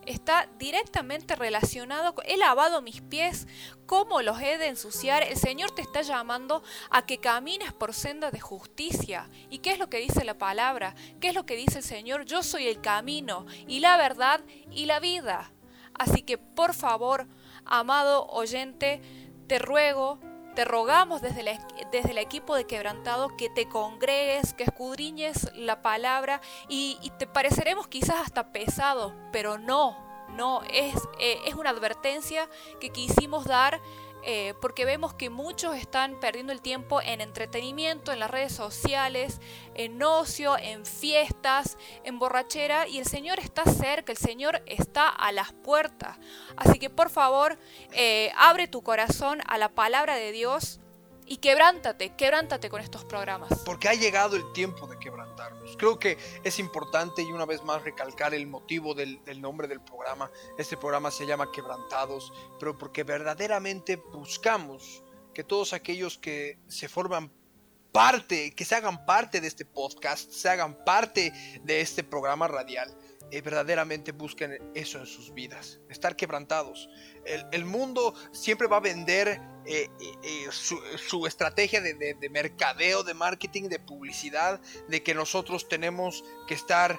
[0.07, 3.47] Está directamente relacionado con, he lavado mis pies,
[3.85, 5.23] ¿cómo los he de ensuciar?
[5.23, 9.29] El Señor te está llamando a que camines por sendas de justicia.
[9.51, 10.95] ¿Y qué es lo que dice la palabra?
[11.21, 12.25] ¿Qué es lo que dice el Señor?
[12.25, 15.53] Yo soy el camino y la verdad y la vida.
[15.93, 17.27] Así que por favor,
[17.71, 19.01] Amado oyente,
[19.47, 20.19] te ruego,
[20.57, 21.59] te rogamos desde,
[21.93, 27.87] desde el equipo de Quebrantado que te congregues, que escudriñes la palabra y, te pareceremos
[27.87, 29.97] quizás hasta pesados, pero no,
[30.37, 32.49] no, es, eh, es una advertencia
[32.81, 33.81] que quisimos dar
[34.25, 39.41] eh, porque vemos que muchos están perdiendo el tiempo en entretenimiento, en las redes sociales,
[39.75, 45.33] en ocio, en fiestas, en borrachera, y el Señor está cerca, el Señor está a
[45.33, 46.19] las puertas.
[46.57, 47.59] Así que por favor,
[47.93, 50.81] eh, abre tu corazón a la palabra de Dios
[51.31, 53.51] y quebrántate, quebrántate con estos programas.
[53.65, 54.99] Porque ha llegado el tiempo de
[55.79, 60.31] Creo que es importante y una vez más recalcar el motivo del, nombre del programa.
[60.59, 65.03] Este programa se llama Quebrantados, pero porque verdaderamente buscamos
[65.35, 67.33] que todos aquellos que se forman
[67.93, 72.95] parte, que se hagan parte de este podcast, se hagan parte de este programa radial,
[73.33, 76.89] eh, verdaderamente busquen eso en sus vidas, estar quebrantados.
[77.25, 83.79] El, mundo siempre va a vender eh, eh, su, estrategia de, mercadeo, de marketing, de
[83.79, 86.99] publicidad, de que nosotros tenemos que estar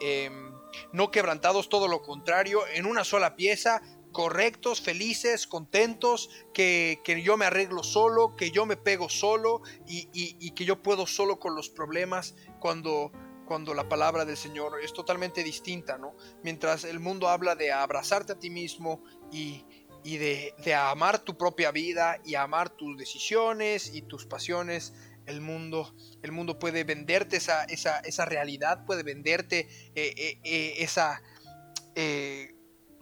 [0.00, 0.52] em,
[0.92, 7.44] no quebrantados, todo lo contrario, en una sola pieza, correctos, felices, contentos, que, yo me
[7.44, 11.68] arreglo solo, que yo me pego solo y, y que yo puedo solo con los
[11.68, 13.12] problemas cuando
[13.46, 16.14] cuando la palabra del Señor es totalmente distinta, ¿no?
[16.42, 19.64] Mientras el mundo habla de abrazarte a ti mismo y,
[20.04, 24.94] de, amar tu propia vida y amar tus decisiones y tus pasiones,
[25.26, 31.22] el mundo, el mundo puede venderte esa, esa, realidad, puede venderte eh, eh, eh, esa,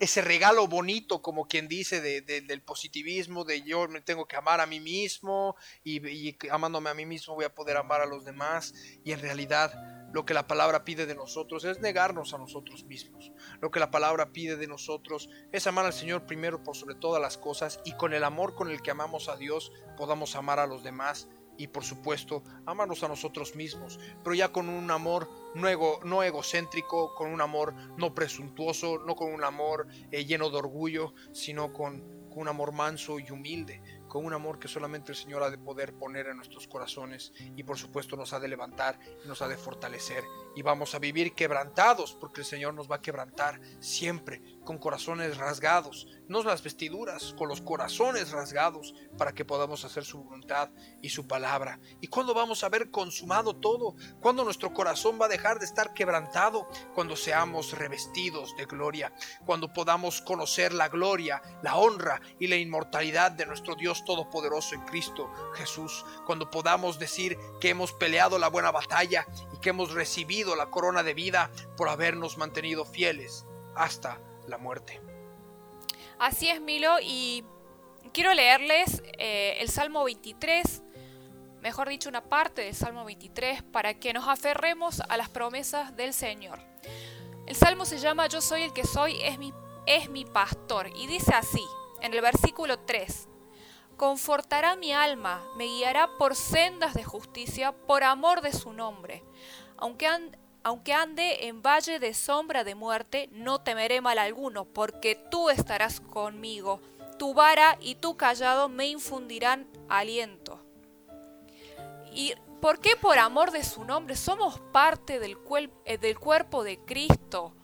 [0.00, 4.66] ese regalo bonito, como quien dice, del positivismo, de yo me tengo que amar a
[4.66, 8.74] mí mismo y, y amándome a mí mismo voy a poder amar a los demás
[9.04, 9.72] y en realidad
[10.12, 13.30] lo que la palabra pide de nosotros es negarnos a nosotros mismos.
[13.60, 17.20] Lo que la palabra pide de nosotros es amar al Señor primero por sobre todas
[17.20, 20.66] las cosas y con el amor con el que amamos a Dios podamos amar a
[20.66, 21.28] los demás
[21.60, 25.68] y por supuesto amarnos a nosotros mismos, pero ya con un amor no,
[26.04, 31.12] no egocéntrico, con un amor no presuntuoso, no con un amor eh, lleno de orgullo,
[31.32, 35.50] sino con, un amor manso y humilde, con un amor que solamente el Señor ha
[35.50, 39.42] de poder poner en nuestros corazones y por supuesto nos ha de levantar y nos
[39.42, 40.24] ha de fortalecer.
[40.56, 44.40] Y vamos a vivir quebrantados porque el Señor nos va a quebrantar siempre
[44.70, 50.22] con corazones rasgados, no las vestiduras, con los corazones rasgados para que podamos hacer su
[50.22, 50.70] voluntad
[51.02, 51.80] y su palabra.
[52.00, 53.96] ¿Y cuándo vamos a ver consumado todo?
[54.20, 56.68] ¿Cuándo nuestro corazón va a dejar de estar quebrantado?
[56.94, 59.12] Cuando seamos revestidos de gloria,
[59.44, 64.82] cuando podamos conocer la gloria, la honra y la inmortalidad de nuestro Dios Todopoderoso en
[64.82, 70.54] Cristo Jesús, cuando podamos decir que hemos peleado la buena batalla y que hemos recibido
[70.54, 75.00] la corona de vida por habernos mantenido fieles hasta la muerte.
[76.18, 77.44] Así es, Milo, y
[78.12, 80.82] quiero leerles eh, el Salmo 23,
[81.62, 86.12] mejor dicho, una parte del Salmo 23, para que nos aferremos a las promesas del
[86.12, 86.58] Señor.
[87.46, 89.52] El salmo se llama Yo soy el que soy, es mi,
[89.86, 90.88] es mi pastor.
[90.94, 91.64] Y dice así,
[92.00, 93.28] en el versículo 3,
[94.00, 99.22] Confortará mi alma, me guiará por sendas de justicia, por amor de su nombre.
[99.76, 100.08] Aunque,
[100.62, 106.00] aunque ande en valle de sombra de muerte, no temeré mal alguno, porque tú estarás
[106.00, 106.80] conmigo.
[107.18, 110.60] Tu vara y tu callado me infundirán aliento.
[112.12, 114.16] ¿Y por qué por amor de su nombre?
[114.16, 115.38] Somos parte del,
[115.84, 117.54] eh, del cuerpo de Cristo.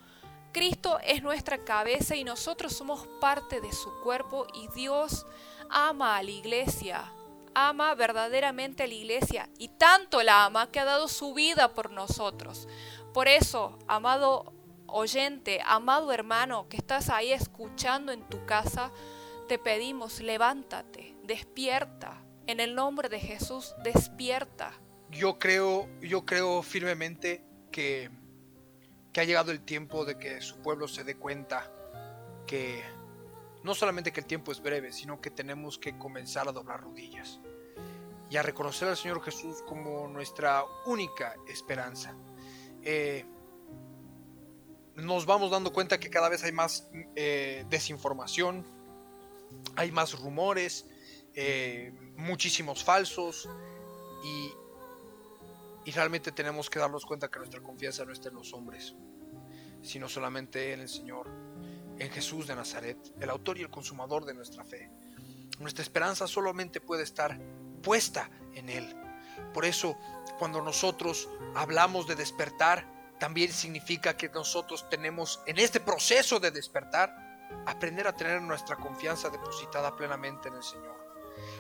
[0.53, 5.27] Cristo es nuestra cabeza y nosotros somos parte de su cuerpo y Dios
[5.69, 7.13] ama a la iglesia,
[7.59, 11.91] ama verdaderamente a la iglesia y tanto la ama que ha dado su vida por
[11.91, 12.69] nosotros.
[13.15, 14.53] Por eso, amado
[14.87, 18.93] oyente, amado hermano que estás ahí escuchando en tu casa,
[19.49, 22.23] te pedimos, levántate, despierta.
[22.47, 24.75] En el nombre de Jesús, despierta.
[25.11, 27.43] Yo creo, yo creo firmemente
[27.73, 28.11] que,
[29.15, 31.73] que ha llegado el tiempo de que su pueblo se dé cuenta
[32.47, 32.85] que
[33.65, 37.41] no solamente que el tiempo es breve, sino que tenemos que comenzar a doblar rodillas
[38.31, 42.17] y a reconocer al Señor Jesús como nuestra única esperanza.
[42.83, 43.25] Eh,
[44.97, 48.67] nos vamos dando cuenta que cada vez hay más eh, desinformación,
[49.77, 50.87] hay más rumores,
[51.35, 53.49] eh, muchísimos falsos
[54.25, 54.53] y,
[55.85, 58.95] y realmente tenemos que darnos cuenta que nuestra confianza no está en los hombres,
[59.83, 61.31] sino solamente en el Señor
[61.99, 64.91] en Jesús de Nazaret, el autor y el consumador de nuestra fe.
[65.61, 67.39] Nuestra esperanza solamente puede estar
[67.87, 68.97] puesta en Él.
[69.55, 69.97] Por eso,
[70.41, 72.85] cuando nosotros hablamos de despertar,
[73.21, 77.15] también significa que nosotros tenemos en este proceso de despertar,
[77.65, 80.97] aprender a tener nuestra confianza depositada plenamente en el Señor.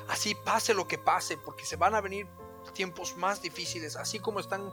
[0.08, 2.26] Así pase lo que pase, porque se van a venir
[2.74, 4.72] tiempos más difíciles, así como están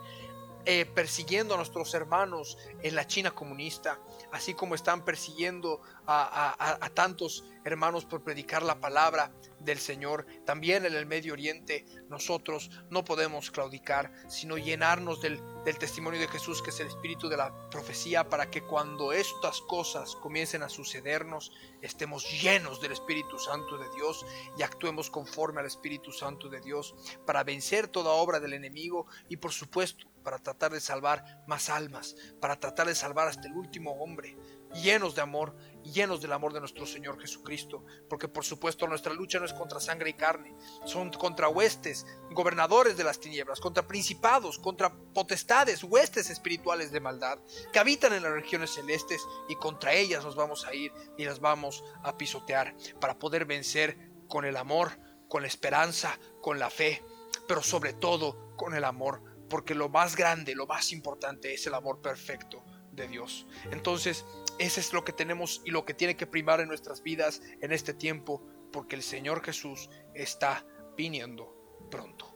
[0.65, 3.99] eh, persiguiendo a nuestros hermanos en la China comunista,
[4.31, 10.25] así como están persiguiendo a, tantos hermanos por predicar la palabra del Señor.
[10.45, 16.27] También en el Medio Oriente nosotros no podemos claudicar, sino llenarnos del, del testimonio de
[16.27, 20.69] Jesús, que es el espíritu de la profecía, para que cuando estas cosas comiencen a
[20.69, 24.25] sucedernos, estemos llenos del Espíritu Santo de Dios
[24.57, 26.95] y actuemos conforme al Espíritu Santo de Dios
[27.25, 32.15] para vencer toda obra del enemigo y por supuesto para tratar de salvar más almas,
[32.39, 34.37] para tratar de salvar hasta el último hombre,
[34.73, 39.39] llenos de amor, llenos del amor de nuestro Señor Jesucristo, porque por supuesto nuestra lucha
[39.39, 40.55] no es contra sangre y carne,
[40.85, 47.39] son contra huestes, gobernadores de las tinieblas, contra principados, contra potestades, huestes espirituales de maldad,
[47.71, 51.39] que habitan en las regiones celestes y contra ellas nos vamos a ir y las
[51.39, 57.03] vamos a pisotear para poder vencer con el amor, con la esperanza, con la fe,
[57.47, 61.73] pero sobre todo con el amor porque lo más grande, lo más importante es el
[61.73, 63.47] amor perfecto de Dios.
[63.71, 64.25] Entonces,
[64.59, 67.71] ese es lo que tenemos y lo que tiene que primar en nuestras vidas en
[67.71, 72.35] este tiempo, porque el Señor Jesús está viniendo pronto.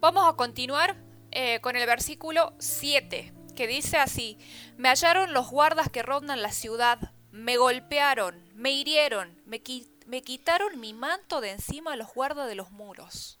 [0.00, 0.96] Vamos a continuar
[1.30, 4.38] eh, con el versículo 7, que dice así,
[4.76, 9.62] me hallaron los guardas que rondan la ciudad, me golpearon, me hirieron, me,
[10.06, 13.40] me quitaron mi manto de encima los guardas de los muros.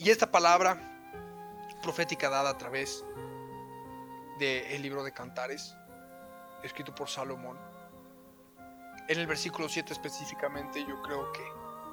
[0.00, 0.80] Y esta palabra
[1.82, 3.04] profética dada a través
[4.38, 5.74] del libro de Cantares,
[6.62, 7.58] escrito por Salomón,
[9.08, 11.44] en el versículo 7 específicamente yo creo que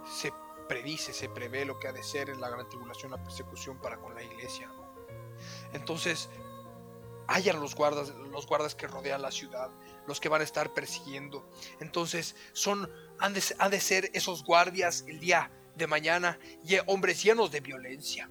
[0.09, 0.31] se
[0.69, 3.97] predice, se prevé lo que ha de ser en la gran tribulación, la persecución para
[3.97, 4.71] con la iglesia.
[5.73, 6.29] Entonces,
[7.27, 9.69] hayan los guardas, los guardas que rodean la ciudad,
[10.05, 11.45] los que van a estar persiguiendo.
[11.81, 12.89] Entonces, son,
[13.33, 18.29] de, han de ser esos guardias el día de mañana y hombres llenos de violencia,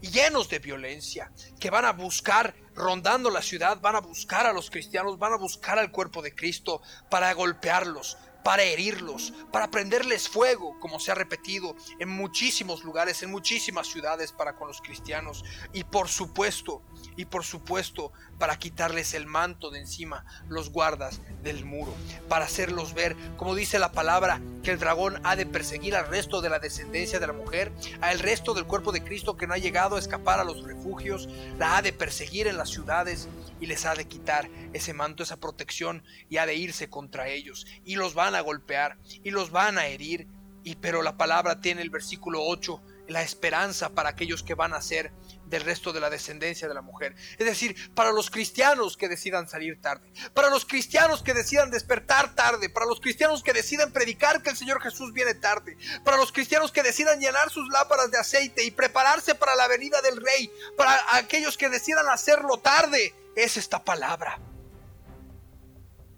[0.00, 4.70] llenos de violencia, que van a buscar, rondando la ciudad, van a buscar a los
[4.70, 10.78] cristianos, van a buscar al cuerpo de Cristo para golpearlos, para herirlos, para prenderles fuego,
[10.80, 15.44] como se ha repetido en muchísimos lugares, en muchísimas ciudades para con los cristianos.
[15.72, 16.82] Y por supuesto,
[17.16, 21.92] y por supuesto, para quitarles el manto de encima, los guardas del muro,
[22.28, 26.40] para hacerlos ver, como dice la palabra, que el dragón ha de perseguir al resto
[26.40, 29.58] de la descendencia de la mujer, al resto del cuerpo de Cristo que no ha
[29.58, 33.28] llegado a escapar a los refugios, la ha de perseguir en las ciudades
[33.60, 37.66] y les ha de quitar ese manto, esa protección y ha de irse contra ellos
[37.84, 40.26] y los van a golpear y los van a herir.
[40.64, 44.82] Y pero la palabra tiene el versículo 8 la esperanza para aquellos que van a
[44.82, 45.12] ser
[45.46, 47.14] del resto de la descendencia de la mujer.
[47.38, 52.34] Es decir, para los cristianos que decidan salir tarde, para los cristianos que decidan despertar
[52.34, 56.32] tarde, para los cristianos que decidan predicar que el Señor Jesús viene tarde, para los
[56.32, 60.52] cristianos que decidan llenar sus lámparas de aceite y prepararse para la venida del Rey,
[60.76, 64.38] para aquellos que decidan hacerlo tarde, es esta palabra.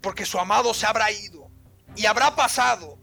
[0.01, 1.51] Porque su amado se habrá ido
[1.95, 2.99] y habrá pasado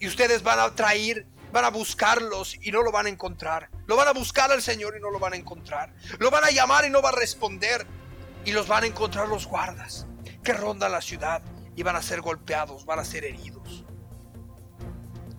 [0.00, 3.70] y ustedes van a traer van a buscarlos y no lo van a encontrar.
[3.86, 5.94] Lo van a buscar al Señor y no lo van a encontrar.
[6.18, 7.86] Lo van a llamar y no va a responder.
[8.44, 10.06] Y los van a encontrar los guardas
[10.42, 11.42] que rondan la ciudad
[11.76, 13.84] y van a ser golpeados, van a ser heridos.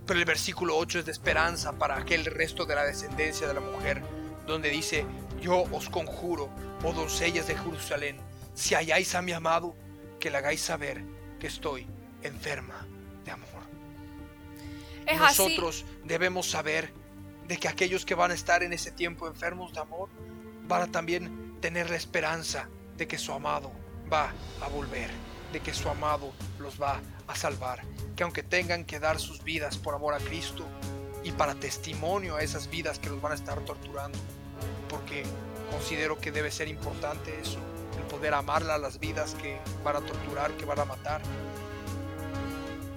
[0.06, 3.60] Pero el versículo 8 es de esperanza para aquel resto de la descendencia de la
[3.60, 4.02] mujer,
[4.46, 5.06] donde dice,
[5.40, 6.50] yo os conjuro,
[6.84, 8.18] oh doncellas de Jerusalén,
[8.54, 9.76] si halláis a mi amado,
[10.20, 11.04] que le hagáis saber
[11.40, 11.88] que estoy
[12.24, 12.88] enferma
[13.24, 13.61] de amor.
[15.18, 16.94] Nosotros debemos saber
[17.48, 20.10] de que aquellos que van a estar en ese tiempo enfermos de amor
[20.68, 23.72] van a también tener la esperanza de que su amado
[24.12, 24.32] va
[24.62, 25.10] a volver,
[25.52, 27.82] de que su amado los va a salvar,
[28.16, 30.66] que aunque tengan que dar sus vidas por amor a Cristo
[31.24, 34.18] y para testimonio a esas vidas que los van a estar torturando,
[34.90, 35.24] porque
[35.72, 37.60] considero que debe ser importante eso,
[37.98, 41.22] el poder amar a las vidas que van a torturar, que van a matar.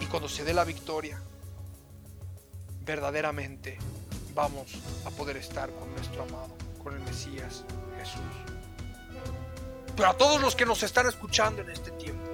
[0.00, 1.20] Y cuando se dé la victoria,
[2.84, 3.78] verdaderamente
[4.34, 4.72] vamos
[5.04, 7.64] a poder estar con nuestro amado, con el Mesías
[7.98, 8.20] Jesús.
[9.96, 12.24] Pero a todos los que nos están escuchando en este tiempo,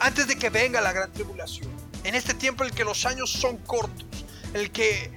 [0.00, 1.70] antes de que venga la gran tribulación,
[2.04, 5.10] en este tiempo en el que los años son cortos, el que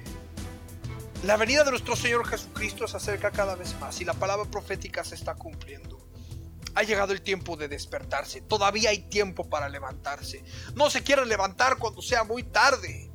[1.24, 5.04] la venida de nuestro Señor Jesucristo se acerca cada vez más y la palabra profética
[5.04, 5.98] se está cumpliendo.
[6.74, 8.40] Ha llegado el tiempo de despertarse.
[8.40, 10.44] Todavía hay tiempo para levantarse.
[10.74, 13.07] No se quieran levantar cuando sea muy tarde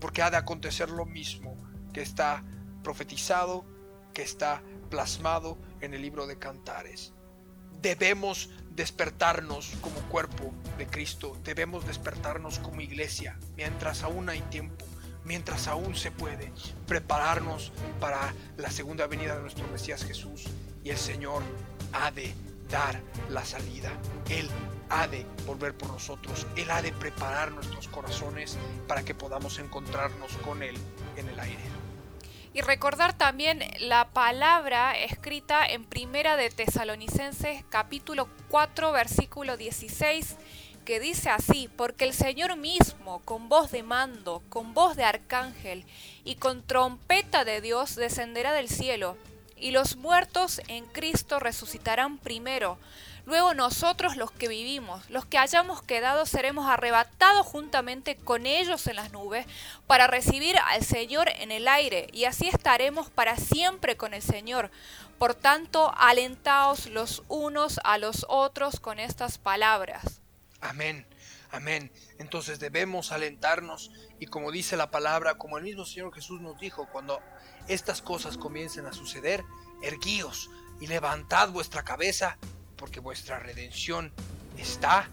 [0.00, 1.56] porque ha de acontecer lo mismo
[1.92, 2.44] que está
[2.82, 3.64] profetizado,
[4.12, 7.12] que está plasmado en el libro de Cantares.
[7.82, 14.84] Debemos despertarnos como cuerpo de Cristo, debemos despertarnos como iglesia mientras aún hay tiempo,
[15.24, 16.52] mientras aún se puede,
[16.86, 20.44] prepararnos para la segunda venida de nuestro Mesías Jesús
[20.84, 21.42] y el Señor
[21.92, 22.34] ha de
[22.68, 23.00] dar
[23.30, 23.90] la salida.
[24.28, 24.48] Él
[24.88, 26.46] ha de volver por nosotros.
[26.56, 28.56] Él ha de preparar nuestros corazones
[28.86, 30.76] para que podamos encontrarnos con Él
[31.16, 31.62] en el aire.
[32.52, 40.36] Y recordar también la palabra escrita en Primera de Tesalonicenses capítulo 4 versículo 16
[40.86, 45.84] que dice así, porque el Señor mismo, con voz de mando, con voz de arcángel
[46.24, 49.18] y con trompeta de Dios, descenderá del cielo,
[49.56, 52.78] y los muertos en Cristo resucitarán primero.
[53.26, 58.94] Luego nosotros los que vivimos, los que hayamos quedado, seremos arrebatados juntamente con ellos en
[58.94, 59.46] las nubes
[59.88, 64.70] para recibir al Señor en el aire, y así estaremos para siempre con el Señor.
[65.18, 70.20] Por tanto, alentaos los unos a los otros con estas palabras.
[70.60, 71.04] Amén,
[71.50, 71.90] amén.
[72.20, 73.90] Entonces debemos alentarnos
[74.20, 77.20] y como dice la palabra, como el mismo Señor Jesús nos dijo, cuando
[77.68, 79.44] estas cosas comiencen a suceder,
[79.82, 80.50] erguíos
[80.80, 82.38] y levantad vuestra cabeza
[82.76, 84.12] porque vuestra redención
[84.58, 85.08] está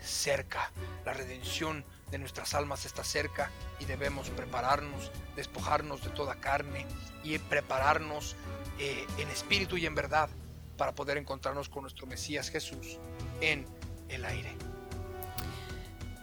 [0.00, 0.70] cerca.
[1.04, 3.50] La redención de nuestras almas está cerca
[3.80, 6.86] y debemos prepararnos, despojarnos de toda carne
[7.22, 8.36] y prepararnos
[8.78, 10.28] eh, en espíritu y en verdad
[10.76, 12.98] para poder encontrarnos con nuestro Mesías Jesús
[13.40, 13.66] en
[14.08, 14.56] el aire.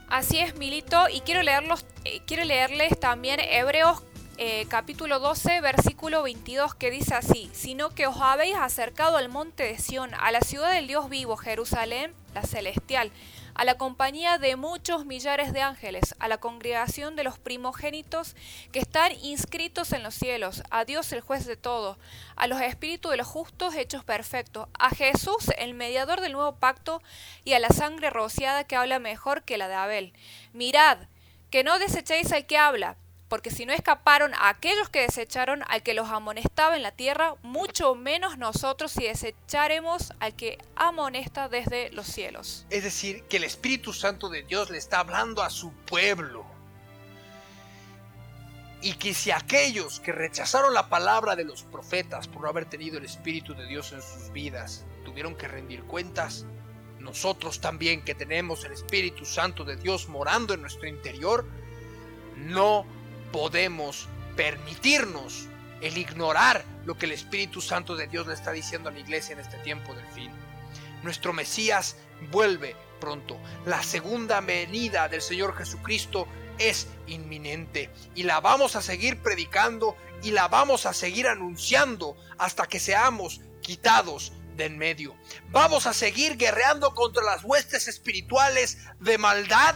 [0.10, 4.04] Así es, Milito, y quiero, leerlos, eh, quiero leerles también Hebreos
[4.44, 9.62] eh, capítulo 12, versículo 22, que dice así, sino que os habéis acercado al monte
[9.62, 13.12] de Sión, a la ciudad del Dios vivo, Jerusalén, la celestial,
[13.54, 18.36] a la compañía de muchos millares de ángeles, a la congregación de los primogénitos
[18.72, 22.00] que están inscritos en los cielos, a Dios el juez de todo,
[22.36, 27.04] a los espíritus de los justos hechos perfectos, a Jesús el mediador del nuevo pacto
[27.46, 30.14] y a la sangre rociada que habla mejor que la de Abel.
[30.52, 30.98] Mirad,
[31.52, 32.96] que no desechéis al que habla,
[33.32, 37.36] porque si no escaparon a aquellos que desecharon al que los amonestaba en la tierra,
[37.44, 42.66] mucho menos nosotros si desecharemos al que amonesta desde los cielos.
[42.70, 46.46] Es decir, que el Espíritu Santo de Dios le está hablando a su pueblo.
[48.82, 52.98] Y que si aquellos que rechazaron la palabra de los profetas por no haber tenido
[52.98, 56.46] el Espíritu de Dios en sus vidas tuvieron que rendir cuentas,
[57.00, 61.46] nosotros también que tenemos el Espíritu Santo de Dios morando en nuestro interior,
[62.36, 63.00] no
[63.32, 65.48] podemos permitirnos
[65.82, 69.34] el ignorar lo que el Espíritu Santo de Dios le está diciendo a la iglesia
[69.34, 70.32] en este tiempo del fin.
[71.04, 71.96] Nuestro Mesías
[72.32, 73.40] vuelve pronto.
[73.66, 76.28] La segunda venida del Señor Jesucristo
[76.60, 82.68] es inminente y la vamos a seguir predicando y la vamos a seguir anunciando hasta
[82.68, 85.16] que seamos quitados de en medio.
[85.50, 89.76] Vamos a seguir guerreando contra las huestes espirituales de maldad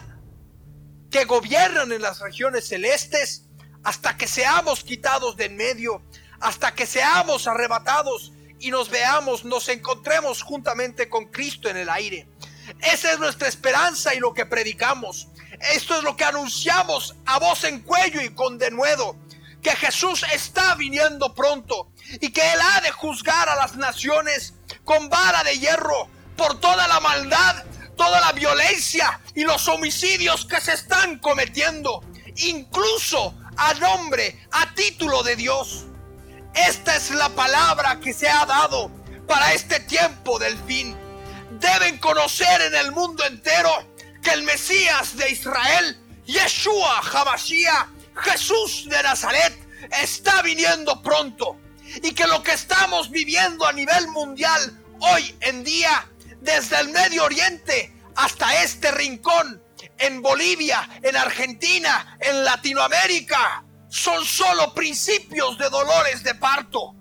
[1.10, 3.45] que gobiernan en las regiones celestes
[3.86, 6.02] hasta que seamos quitados de en medio,
[6.42, 12.28] hasta que seamos arrebatados y nos veamos, nos encontremos juntamente con Cristo en el aire.
[12.82, 15.28] Esa es nuestra esperanza y lo que predicamos.
[15.72, 19.18] Esto es lo que anunciamos a voz en cuello y con denuedo,
[19.62, 25.10] que Jesús está viniendo pronto y que Él ha de juzgar a las naciones con
[25.10, 27.64] vara de hierro por toda la maldad,
[27.96, 32.04] toda la violencia y los homicidios que se están cometiendo,
[32.38, 35.86] incluso a nombre, a título de Dios.
[36.53, 38.91] Esta es la palabra que se ha dado
[39.28, 40.95] para este tiempo del fin.
[41.60, 43.72] Deben conocer en el mundo entero
[44.22, 49.53] que el Mesías de Israel, Yeshua Hamashiach, Jesús de Nazaret,
[50.01, 51.58] está viniendo pronto.
[52.01, 56.08] Y que lo que estamos viviendo a nivel mundial hoy en día,
[56.41, 59.62] desde el Medio Oriente hasta este rincón,
[59.98, 66.96] en Bolivia, en Argentina, en Latinoamérica, son solo principios de dolores de parto.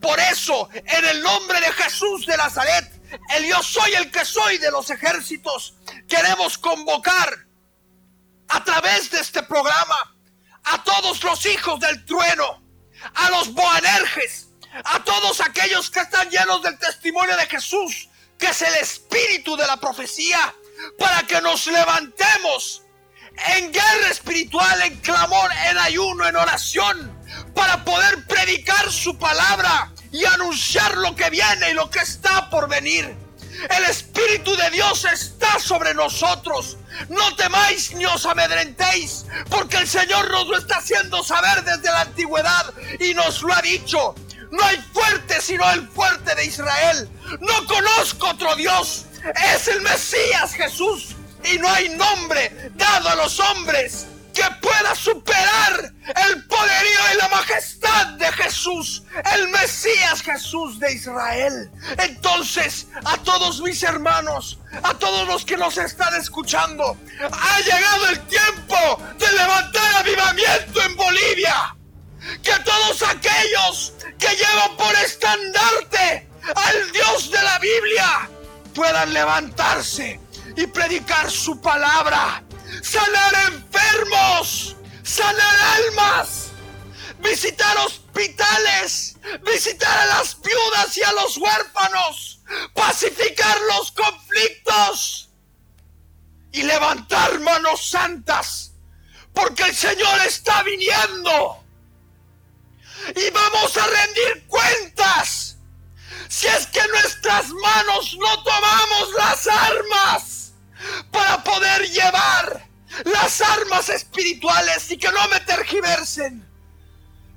[0.00, 3.00] Por eso, en el nombre de Jesús de Nazaret,
[3.36, 5.74] el yo soy el que soy de los ejércitos,
[6.08, 7.46] queremos convocar
[8.48, 10.16] a través de este programa
[10.64, 12.62] a todos los hijos del trueno,
[13.14, 14.48] a los boanerges,
[14.84, 18.08] a todos aquellos que están llenos del testimonio de Jesús,
[18.38, 20.54] que es el espíritu de la profecía,
[20.98, 22.82] para que nos levantemos
[23.56, 27.18] en guerra espiritual, en clamor, en ayuno, en oración,
[27.54, 32.68] para poder predicar su palabra y anunciar lo que viene y lo que está por
[32.68, 33.16] venir.
[33.68, 36.78] El Espíritu de Dios está sobre nosotros.
[37.08, 42.02] No temáis ni os amedrentéis, porque el Señor nos lo está haciendo saber desde la
[42.02, 44.14] antigüedad y nos lo ha dicho.
[44.50, 47.08] No hay fuerte sino el fuerte de Israel.
[47.40, 49.06] No conozco otro Dios.
[49.54, 51.16] Es el Mesías Jesús.
[51.44, 55.92] Y no hay nombre dado a los hombres que pueda superar
[56.26, 59.02] el poderío y la majestad de Jesús,
[59.34, 61.70] el Mesías Jesús de Israel.
[61.98, 68.20] Entonces, a todos mis hermanos, a todos los que nos están escuchando, ha llegado el
[68.26, 71.76] tiempo de levantar avivamiento en Bolivia.
[72.42, 78.28] Que todos aquellos que llevan por estandarte al Dios de la Biblia
[78.74, 80.20] puedan levantarse
[80.56, 82.42] y predicar su palabra
[82.82, 86.50] sanar enfermos, sanar almas,
[87.18, 92.40] visitar hospitales, visitar a las viudas y a los huérfanos,
[92.74, 95.30] pacificar los conflictos
[96.52, 98.72] y levantar manos santas,
[99.32, 101.64] porque el Señor está viniendo.
[103.16, 105.49] Y vamos a rendir cuentas
[106.30, 110.52] si es que nuestras manos no tomamos las armas
[111.10, 112.68] para poder llevar
[113.04, 116.48] las armas espirituales y que no me tergiversen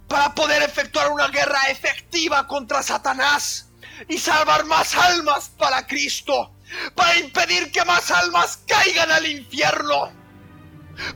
[0.08, 3.68] para poder efectuar una guerra efectiva contra Satanás
[4.08, 6.54] y salvar más almas para Cristo,
[6.94, 10.14] para impedir que más almas caigan al infierno.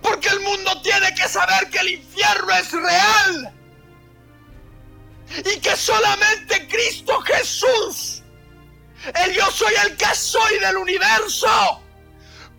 [0.02, 3.57] Porque el mundo tiene que saber que el infierno es real
[5.30, 8.24] y que solamente Cristo Jesús,
[9.24, 11.82] el yo soy el que soy del universo,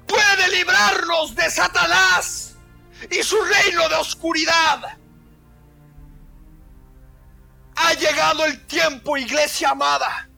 [0.07, 2.57] puede librarnos de Satanás
[3.11, 4.99] y su reino de oscuridad.
[7.77, 10.29] Ha llegado el tiempo, iglesia amada,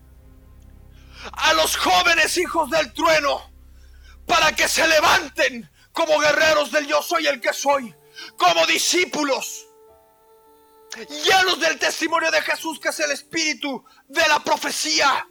[1.33, 3.51] a los jóvenes hijos del trueno,
[4.27, 7.95] para que se levanten como guerreros del yo soy el que soy,
[8.37, 9.67] como discípulos,
[10.97, 15.27] llenos del testimonio de Jesús, que es el espíritu de la profecía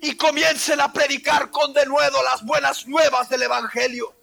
[0.00, 4.16] y comiencen a predicar con denuedo las buenas nuevas del Evangelio.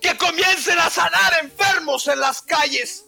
[0.00, 3.06] Que comiencen a sanar enfermos en las calles.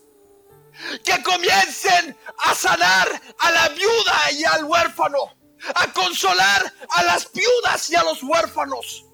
[1.04, 5.36] Que comiencen a sanar a la viuda y al huérfano.
[5.74, 9.04] A consolar a las viudas y a los huérfanos.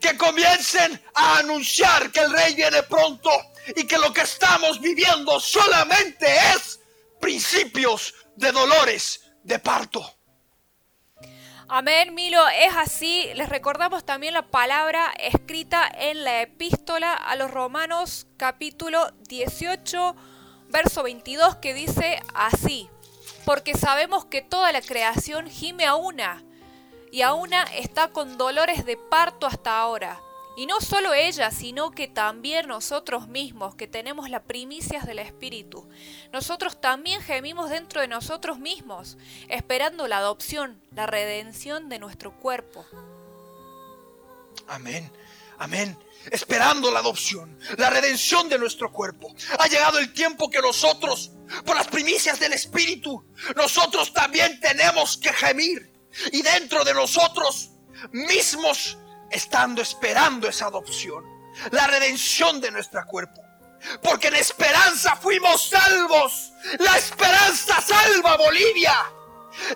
[0.00, 3.30] Que comiencen a anunciar que el rey viene pronto
[3.76, 6.80] y que lo que estamos viviendo solamente es
[7.20, 10.20] principios de dolores de parto.
[11.72, 13.30] Amén, Milo, es así.
[13.34, 20.16] Les recordamos también la palabra escrita en la epístola a los Romanos capítulo 18,
[20.68, 22.90] verso 22, que dice así,
[23.44, 26.42] porque sabemos que toda la creación gime a una,
[27.12, 30.20] y a una está con dolores de parto hasta ahora.
[30.56, 35.88] Y no solo ella, sino que también nosotros mismos, que tenemos las primicias del Espíritu.
[36.32, 39.16] Nosotros también gemimos dentro de nosotros mismos,
[39.48, 42.84] esperando la adopción, la redención de nuestro cuerpo.
[44.66, 45.10] Amén,
[45.58, 45.96] amén.
[46.30, 49.34] Esperando la adopción, la redención de nuestro cuerpo.
[49.58, 51.30] Ha llegado el tiempo que nosotros,
[51.64, 53.24] por las primicias del Espíritu,
[53.56, 55.90] nosotros también tenemos que gemir.
[56.32, 57.70] Y dentro de nosotros
[58.12, 58.98] mismos
[59.30, 61.24] estando esperando esa adopción,
[61.70, 63.42] la redención de nuestro cuerpo.
[64.02, 66.52] Porque en esperanza fuimos salvos.
[66.78, 68.94] La esperanza salva Bolivia.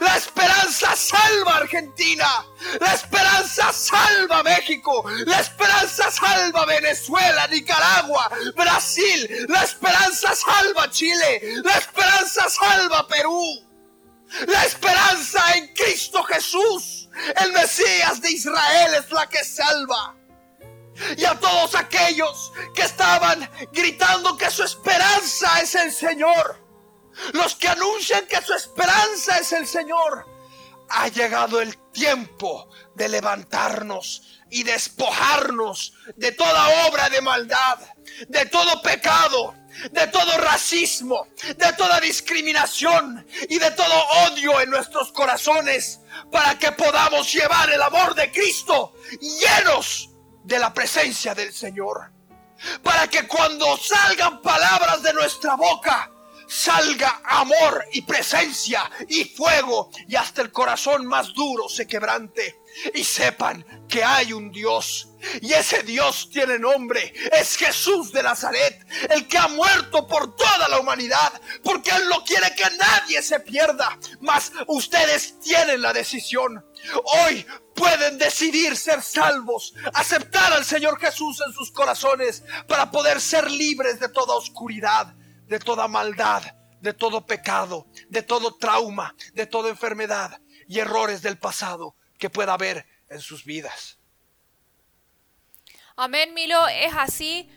[0.01, 2.45] La esperanza salva Argentina.
[2.81, 5.05] La esperanza salva México.
[5.27, 9.47] La esperanza salva Venezuela, Nicaragua, Brasil.
[9.49, 11.41] La esperanza salva Chile.
[11.63, 13.65] La esperanza salva Perú.
[14.47, 17.09] La esperanza en Cristo Jesús,
[17.41, 20.17] el Mesías de Israel, es la que salva.
[21.17, 26.61] Y a todos aquellos que estaban gritando que su esperanza es el Señor,
[27.33, 30.27] los que anuncian que su esperanza es el Señor,
[30.89, 37.79] ha llegado el tiempo de levantarnos y despojarnos de toda obra de maldad,
[38.29, 39.55] de todo pecado,
[39.91, 43.95] de todo racismo, de toda discriminación y de todo
[44.27, 46.01] odio en nuestros corazones
[46.31, 50.11] para que podamos llevar el amor de Cristo llenos
[50.45, 52.13] de la presencia del Señor.
[52.83, 56.11] Para que cuando salgan palabras de nuestra boca,
[56.47, 62.61] salga amor y presencia y fuego y hasta el corazón más duro se quebrante
[62.93, 65.09] y sepan que hay un Dios.
[65.41, 67.13] Y ese Dios tiene nombre.
[67.33, 72.23] Es Jesús de Nazaret, el que ha muerto por toda la humanidad, porque Él no
[72.25, 73.99] quiere que nadie se pierda.
[74.21, 76.65] Mas ustedes tienen la decisión.
[77.05, 83.51] Hoy pueden decidir ser salvos, aceptar al Señor Jesús en sus corazones para poder ser
[83.51, 85.15] libres de toda oscuridad,
[85.47, 86.43] de toda maldad,
[86.81, 92.55] de todo pecado, de todo trauma, de toda enfermedad y errores del pasado que pueda
[92.55, 93.99] haber en sus vidas.
[95.97, 97.49] Amén, Milo, es así.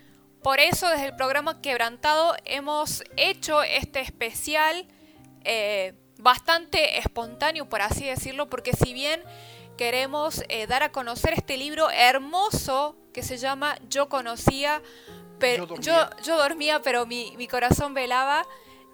[0.44, 4.88] Por eso desde el programa Quebrantado hemos hecho este especial
[5.44, 9.22] eh, bastante espontáneo, por así decirlo, porque si bien
[9.78, 14.82] queremos eh, dar a conocer este libro hermoso que se llama Yo conocía,
[15.40, 18.46] pero yo dormía, pero mi, corazón velaba.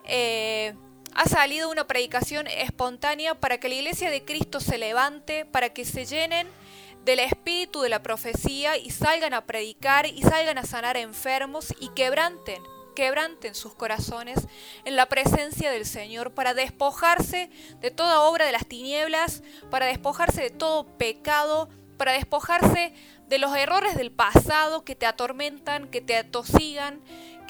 [0.06, 0.76] Eh,
[1.16, 5.86] ha salido una predicación espontánea para que la iglesia de Cristo se levante, para que
[5.86, 6.48] se llenen
[7.06, 11.90] del espíritu de la profecía y salgan a predicar y salgan a sanar enfermos y
[11.90, 12.62] quebranten,
[12.96, 14.40] quebranten sus corazones
[14.86, 17.50] en la presencia del Señor para despojarse
[17.82, 22.94] de toda obra de las tinieblas, para despojarse de todo pecado, para despojarse
[23.28, 27.02] de los errores del pasado que te atormentan, que te atosigan,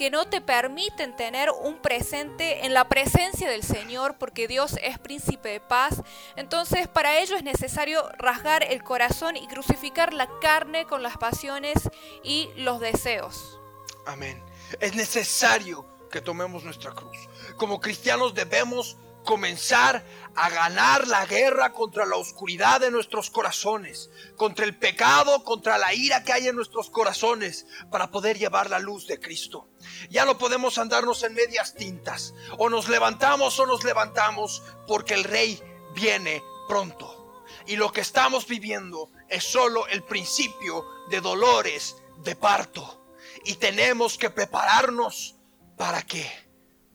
[0.03, 4.99] que no te permiten tener un presente en la presencia del Señor, porque Dios es
[4.99, 6.01] príncipe de paz.
[6.35, 11.89] Entonces para ello es necesario rasgar el corazón y crucificar la carne con las pasiones
[12.21, 13.61] y los deseos.
[14.05, 14.43] Amén.
[14.81, 17.15] Es necesario que tomemos nuestra cruz.
[17.55, 20.05] Como cristianos debemos comenzar
[20.35, 25.93] a ganar la guerra contra la oscuridad de nuestros corazones, contra el pecado, contra la
[25.93, 29.69] ira que hay en nuestros corazones, para poder llevar la luz de Cristo.
[30.09, 35.23] Ya no podemos andarnos en medias tintas, o nos levantamos o nos levantamos, porque el
[35.23, 35.61] Rey
[35.93, 37.43] viene pronto.
[37.65, 43.05] Y lo que estamos viviendo es solo el principio de dolores de parto.
[43.45, 45.35] Y tenemos que prepararnos
[45.77, 46.29] para que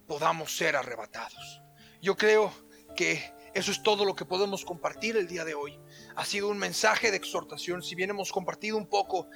[0.06, 1.62] podamos ser arrebatados.
[2.00, 2.52] Yo creo
[2.94, 5.78] que eso es todo lo que podemos compartir el día de hoy.
[6.14, 9.28] Ha sido un mensaje de exhortación, si bien hemos compartido un poco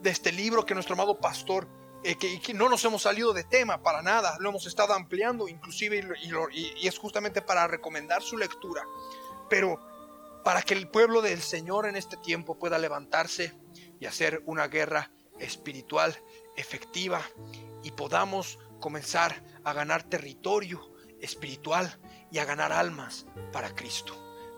[0.00, 1.68] de este libro que nuestro amado pastor,
[2.02, 6.02] eh, que, no nos hemos salido de tema para nada, lo hemos estado ampliando inclusive
[6.52, 8.82] y, es justamente para recomendar su lectura,
[9.48, 9.80] pero
[10.44, 13.54] para que el pueblo del Señor en este tiempo pueda levantarse
[14.00, 16.14] y hacer una guerra espiritual
[16.56, 17.20] efectiva
[17.82, 20.93] y podamos comenzar a ganar territorio
[21.24, 21.98] espiritual
[22.30, 24.14] y a ganar almas para Cristo,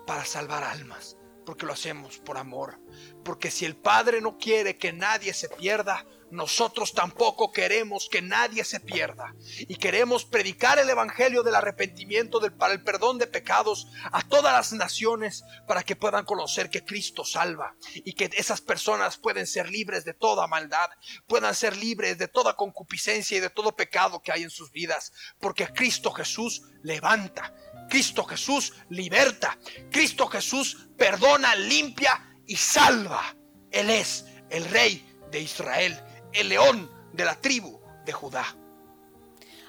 [0.07, 2.81] para salvar almas, porque lo hacemos por amor.
[3.25, 8.65] Porque si el Padre no quiere que nadie se pierda, nosotros tampoco queremos que nadie
[8.65, 9.35] se pierda.
[9.61, 14.53] Y queremos predicar el Evangelio del arrepentimiento del, para el perdón de pecados a todas
[14.53, 19.71] las naciones para que puedan conocer que Cristo salva y que esas personas pueden ser
[19.71, 20.91] libres de toda maldad,
[21.27, 25.13] puedan ser libres de toda concupiscencia y de todo pecado que hay en sus vidas,
[25.41, 27.55] porque Cristo Jesús levanta,
[27.89, 29.59] Cristo Jesús liberta,
[29.91, 33.37] Cristo Jesús perdona, limpia y salva.
[33.71, 36.01] Él es el rey de Israel,
[36.37, 38.45] el león de la tribu de Judá.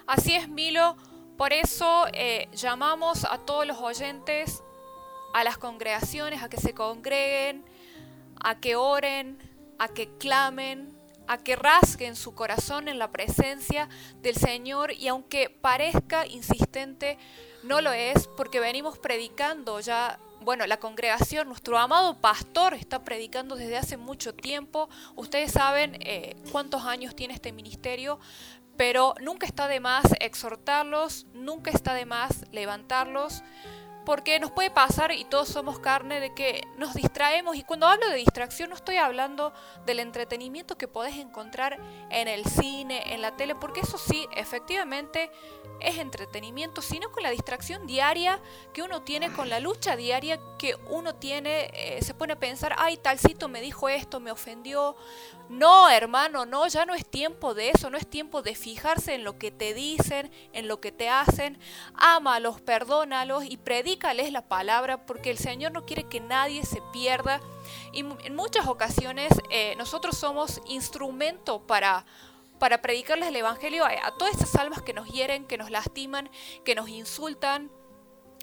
[0.06, 0.96] Así es, Milo.
[1.38, 4.64] Por eso eh, llamamos a todos los oyentes,
[5.34, 7.64] a las congregaciones, a que se congreguen,
[8.40, 9.38] a que oren,
[9.78, 10.98] a que clamen,
[11.28, 13.90] a que rasguen su corazón en la presencia
[14.22, 17.18] del Señor y aunque parezca insistente,
[17.64, 23.56] no lo es porque venimos predicando ya, bueno, la congregación, nuestro amado pastor está predicando
[23.56, 28.20] desde hace mucho tiempo, ustedes saben eh, cuántos años tiene este ministerio,
[28.78, 33.44] pero nunca está de más exhortarlos, nunca está de más levantarlos
[34.08, 37.58] porque nos puede pasar, y todos somos carne, de que nos distraemos.
[37.58, 39.52] Y cuando hablo de distracción no estoy hablando
[39.86, 41.78] del entretenimiento que podés encontrar
[42.10, 45.30] en el cine, en la tele, porque eso sí, efectivamente
[45.82, 48.40] es entretenimiento, sino con la distracción diaria
[48.72, 52.76] que uno tiene, con la lucha diaria que uno tiene, eh, se pone a pensar,
[52.78, 54.96] ay, talcito me dijo esto, me ofendió,
[55.50, 59.24] no, hermano, no, ya no es tiempo de eso, no es tiempo de fijarse en
[59.24, 61.58] lo que te dicen, en lo que te hacen.
[61.94, 67.40] Ámalos, perdónalos y predícales la palabra porque el Señor no quiere que nadie se pierda.
[67.94, 72.06] Y en muchas ocasiones eh, nosotros somos instrumento para,
[72.60, 76.30] para predicarles el Evangelio a, todas estas almas que nos hieren, que nos lastiman,
[76.66, 77.72] que nos insultan,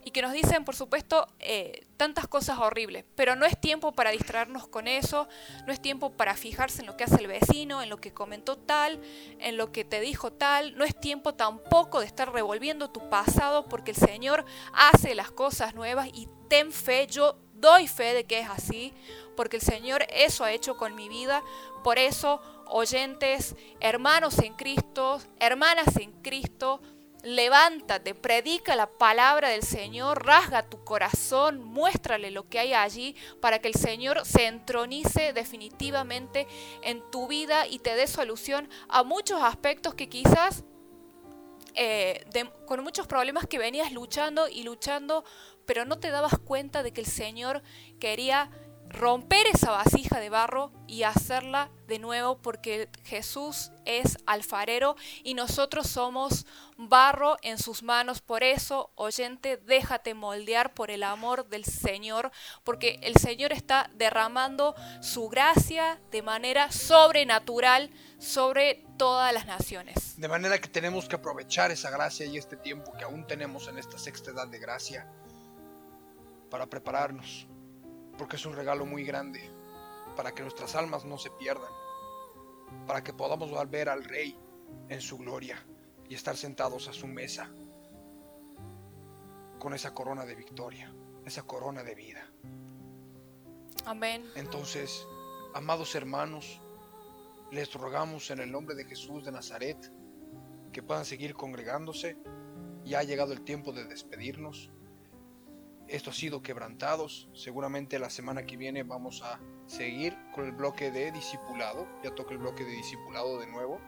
[0.05, 3.05] y que nos dicen, por supuesto, eh, tantas cosas horribles.
[3.15, 5.29] Pero no es tiempo para distraernos con eso,
[5.67, 8.57] no es tiempo para fijarse en lo que hace el vecino, en lo que comentó
[8.57, 9.01] tal,
[9.39, 10.77] en lo que te dijo tal.
[10.77, 15.75] No es tiempo tampoco de estar revolviendo tu pasado porque el Señor hace las cosas
[15.75, 18.93] nuevas y ten fe, yo doy fe de que es así,
[19.37, 21.43] porque el Señor eso ha hecho con mi vida.
[21.83, 26.81] Por eso, oyentes, hermanos en Cristo, hermanas en Cristo,
[27.25, 33.59] levántate, predica la palabra del Señor, rasga tu corazón, muéstrale lo que hay allí para
[33.59, 36.47] que el Señor se entronice definitivamente
[36.83, 40.65] en tu vida y te dé solución a muchos aspectos que quizás
[41.75, 42.25] eh,
[42.67, 45.25] con muchos problemas que venías luchando y luchando,
[45.67, 47.63] pero no te dabas cuenta de que el Señor
[47.99, 48.51] quería
[48.95, 55.89] romper esa vasija de barro y hacerla de nuevo porque Jesús es alfarero y nosotros
[55.89, 58.21] somos barro en sus manos.
[58.21, 62.31] Por eso, oyente, déjate moldear por el amor del Señor,
[62.63, 70.19] porque el Señor está derramando su gracia de manera sobrenatural sobre todas las naciones.
[70.21, 73.79] De manera que tenemos que aprovechar esa gracia y este tiempo que aún tenemos en
[73.79, 75.07] esta sexta edad de gracia
[76.49, 77.49] para prepararnos
[78.17, 79.51] porque es un regalo muy grande
[80.17, 81.73] para que nuestras almas no se pierdan,
[82.87, 84.39] para que podamos volver al Rey
[84.89, 85.65] en su gloria
[86.09, 87.51] y estar sentados a su mesa
[89.59, 90.95] con esa corona de victoria,
[91.25, 92.31] esa corona de vida.
[93.87, 94.25] Amén.
[94.35, 95.07] Entonces,
[95.55, 96.61] amados hermanos,
[97.51, 99.93] les rogamos en el nombre de Jesús de Nazaret
[100.73, 102.19] que puedan seguir congregándose.
[102.85, 104.71] Ya ha llegado el tiempo de despedirnos.
[105.89, 107.29] Esto ha sido quebrantados.
[107.35, 111.87] Seguramente la semana que viene vamos a seguir con el bloque de discipulado.
[112.03, 113.81] Ya toca el bloque de discipulado de nuevo.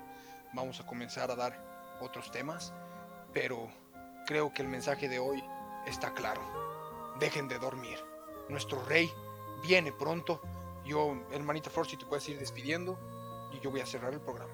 [0.53, 2.73] Vamos a comenzar a dar otros temas.
[3.33, 3.69] Pero
[4.27, 5.43] creo que el mensaje de hoy
[5.87, 6.43] está claro.
[7.19, 7.99] Dejen de dormir.
[8.49, 9.11] Nuestro rey
[9.67, 10.43] viene pronto.
[10.85, 12.99] Yo, hermanita Flor, si te puedes ir despidiendo.
[13.53, 14.53] Y yo voy a cerrar el programa.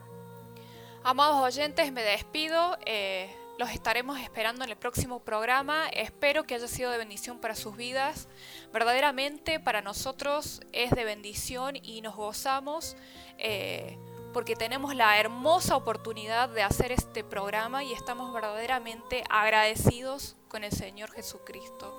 [1.02, 2.78] Amados oyentes, me despido.
[2.86, 5.88] Eh los estaremos esperando en el próximo programa.
[5.88, 8.28] Espero que haya sido de bendición para sus vidas.
[8.72, 12.96] Verdaderamente para nosotros es de bendición y nos gozamos
[13.38, 13.98] eh,
[14.32, 20.72] porque tenemos la hermosa oportunidad de hacer este programa y estamos verdaderamente agradecidos con el
[20.72, 21.94] Señor Jesucristo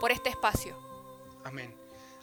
[0.00, 0.76] por este espacio.
[1.44, 1.74] Amén.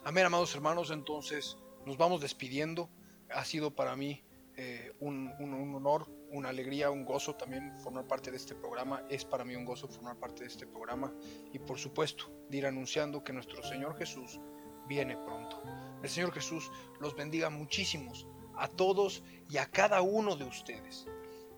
[0.04, 0.90] Amén, amados hermanos.
[0.90, 1.56] Entonces
[1.86, 2.88] nos vamos despidiendo.
[3.30, 4.22] Ha sido para mí
[4.56, 9.02] eh, un, un honor una alegría, un gozo también formar parte de este programa.
[9.08, 11.12] Es para mí un gozo formar parte de este programa
[11.52, 14.40] y por supuesto de ir anunciando que nuestro Señor Jesús
[14.88, 15.62] viene pronto.
[16.02, 18.26] El Señor Jesús los bendiga muchísimos
[18.56, 21.06] a todos y a cada uno de ustedes.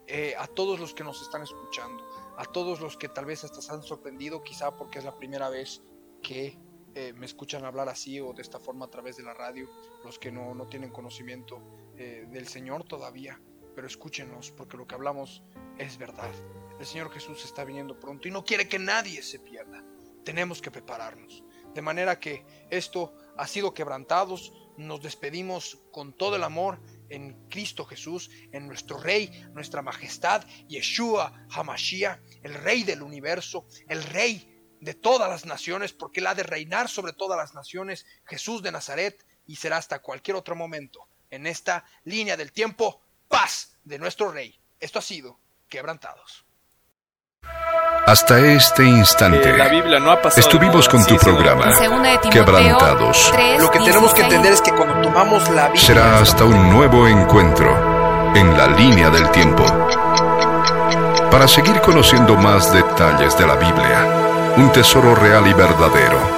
[0.06, 2.02] Eh, a todos los que nos están escuchando,
[2.38, 5.50] a todos los que tal vez hasta se han sorprendido, quizá porque es la primera
[5.50, 5.82] vez
[6.22, 6.58] que
[6.94, 9.68] eh, me escuchan hablar así o de esta forma a través de la radio,
[10.04, 11.60] los que no, no tienen conocimiento
[11.98, 13.40] eh, del Señor todavía
[13.78, 15.44] pero escúchenos porque lo que hablamos
[15.78, 16.32] es verdad.
[16.80, 19.84] El Señor Jesús está viniendo pronto y no quiere que nadie se pierda.
[20.24, 21.44] Tenemos que prepararnos.
[21.74, 27.84] De manera que esto ha sido quebrantados, nos despedimos con todo el amor en Cristo
[27.84, 34.94] Jesús, en nuestro Rey, nuestra Majestad, Yeshua Hamashiach, el Rey del universo, el Rey de
[34.94, 39.24] todas las naciones, porque Él ha de reinar sobre todas las naciones, Jesús de Nazaret,
[39.46, 44.58] y será hasta cualquier otro momento en esta línea del tiempo, paz de nuestro Rey.
[44.80, 46.44] Esto ha sido Quebrantados.
[48.06, 53.30] Hasta este instante, Eh, la Biblia no ha pasado estuvimos con tu programa, Timoteo Quebrantados.
[53.32, 54.24] 3, Lo que tenemos que 16.
[54.24, 55.86] entender es que cuando tomamos la Biblia...
[55.86, 57.70] Será hasta un nuevo encuentro
[58.34, 59.62] en la línea del tiempo.
[61.30, 66.37] Para seguir conociendo más detalles de la Biblia, un tesoro real y verdadero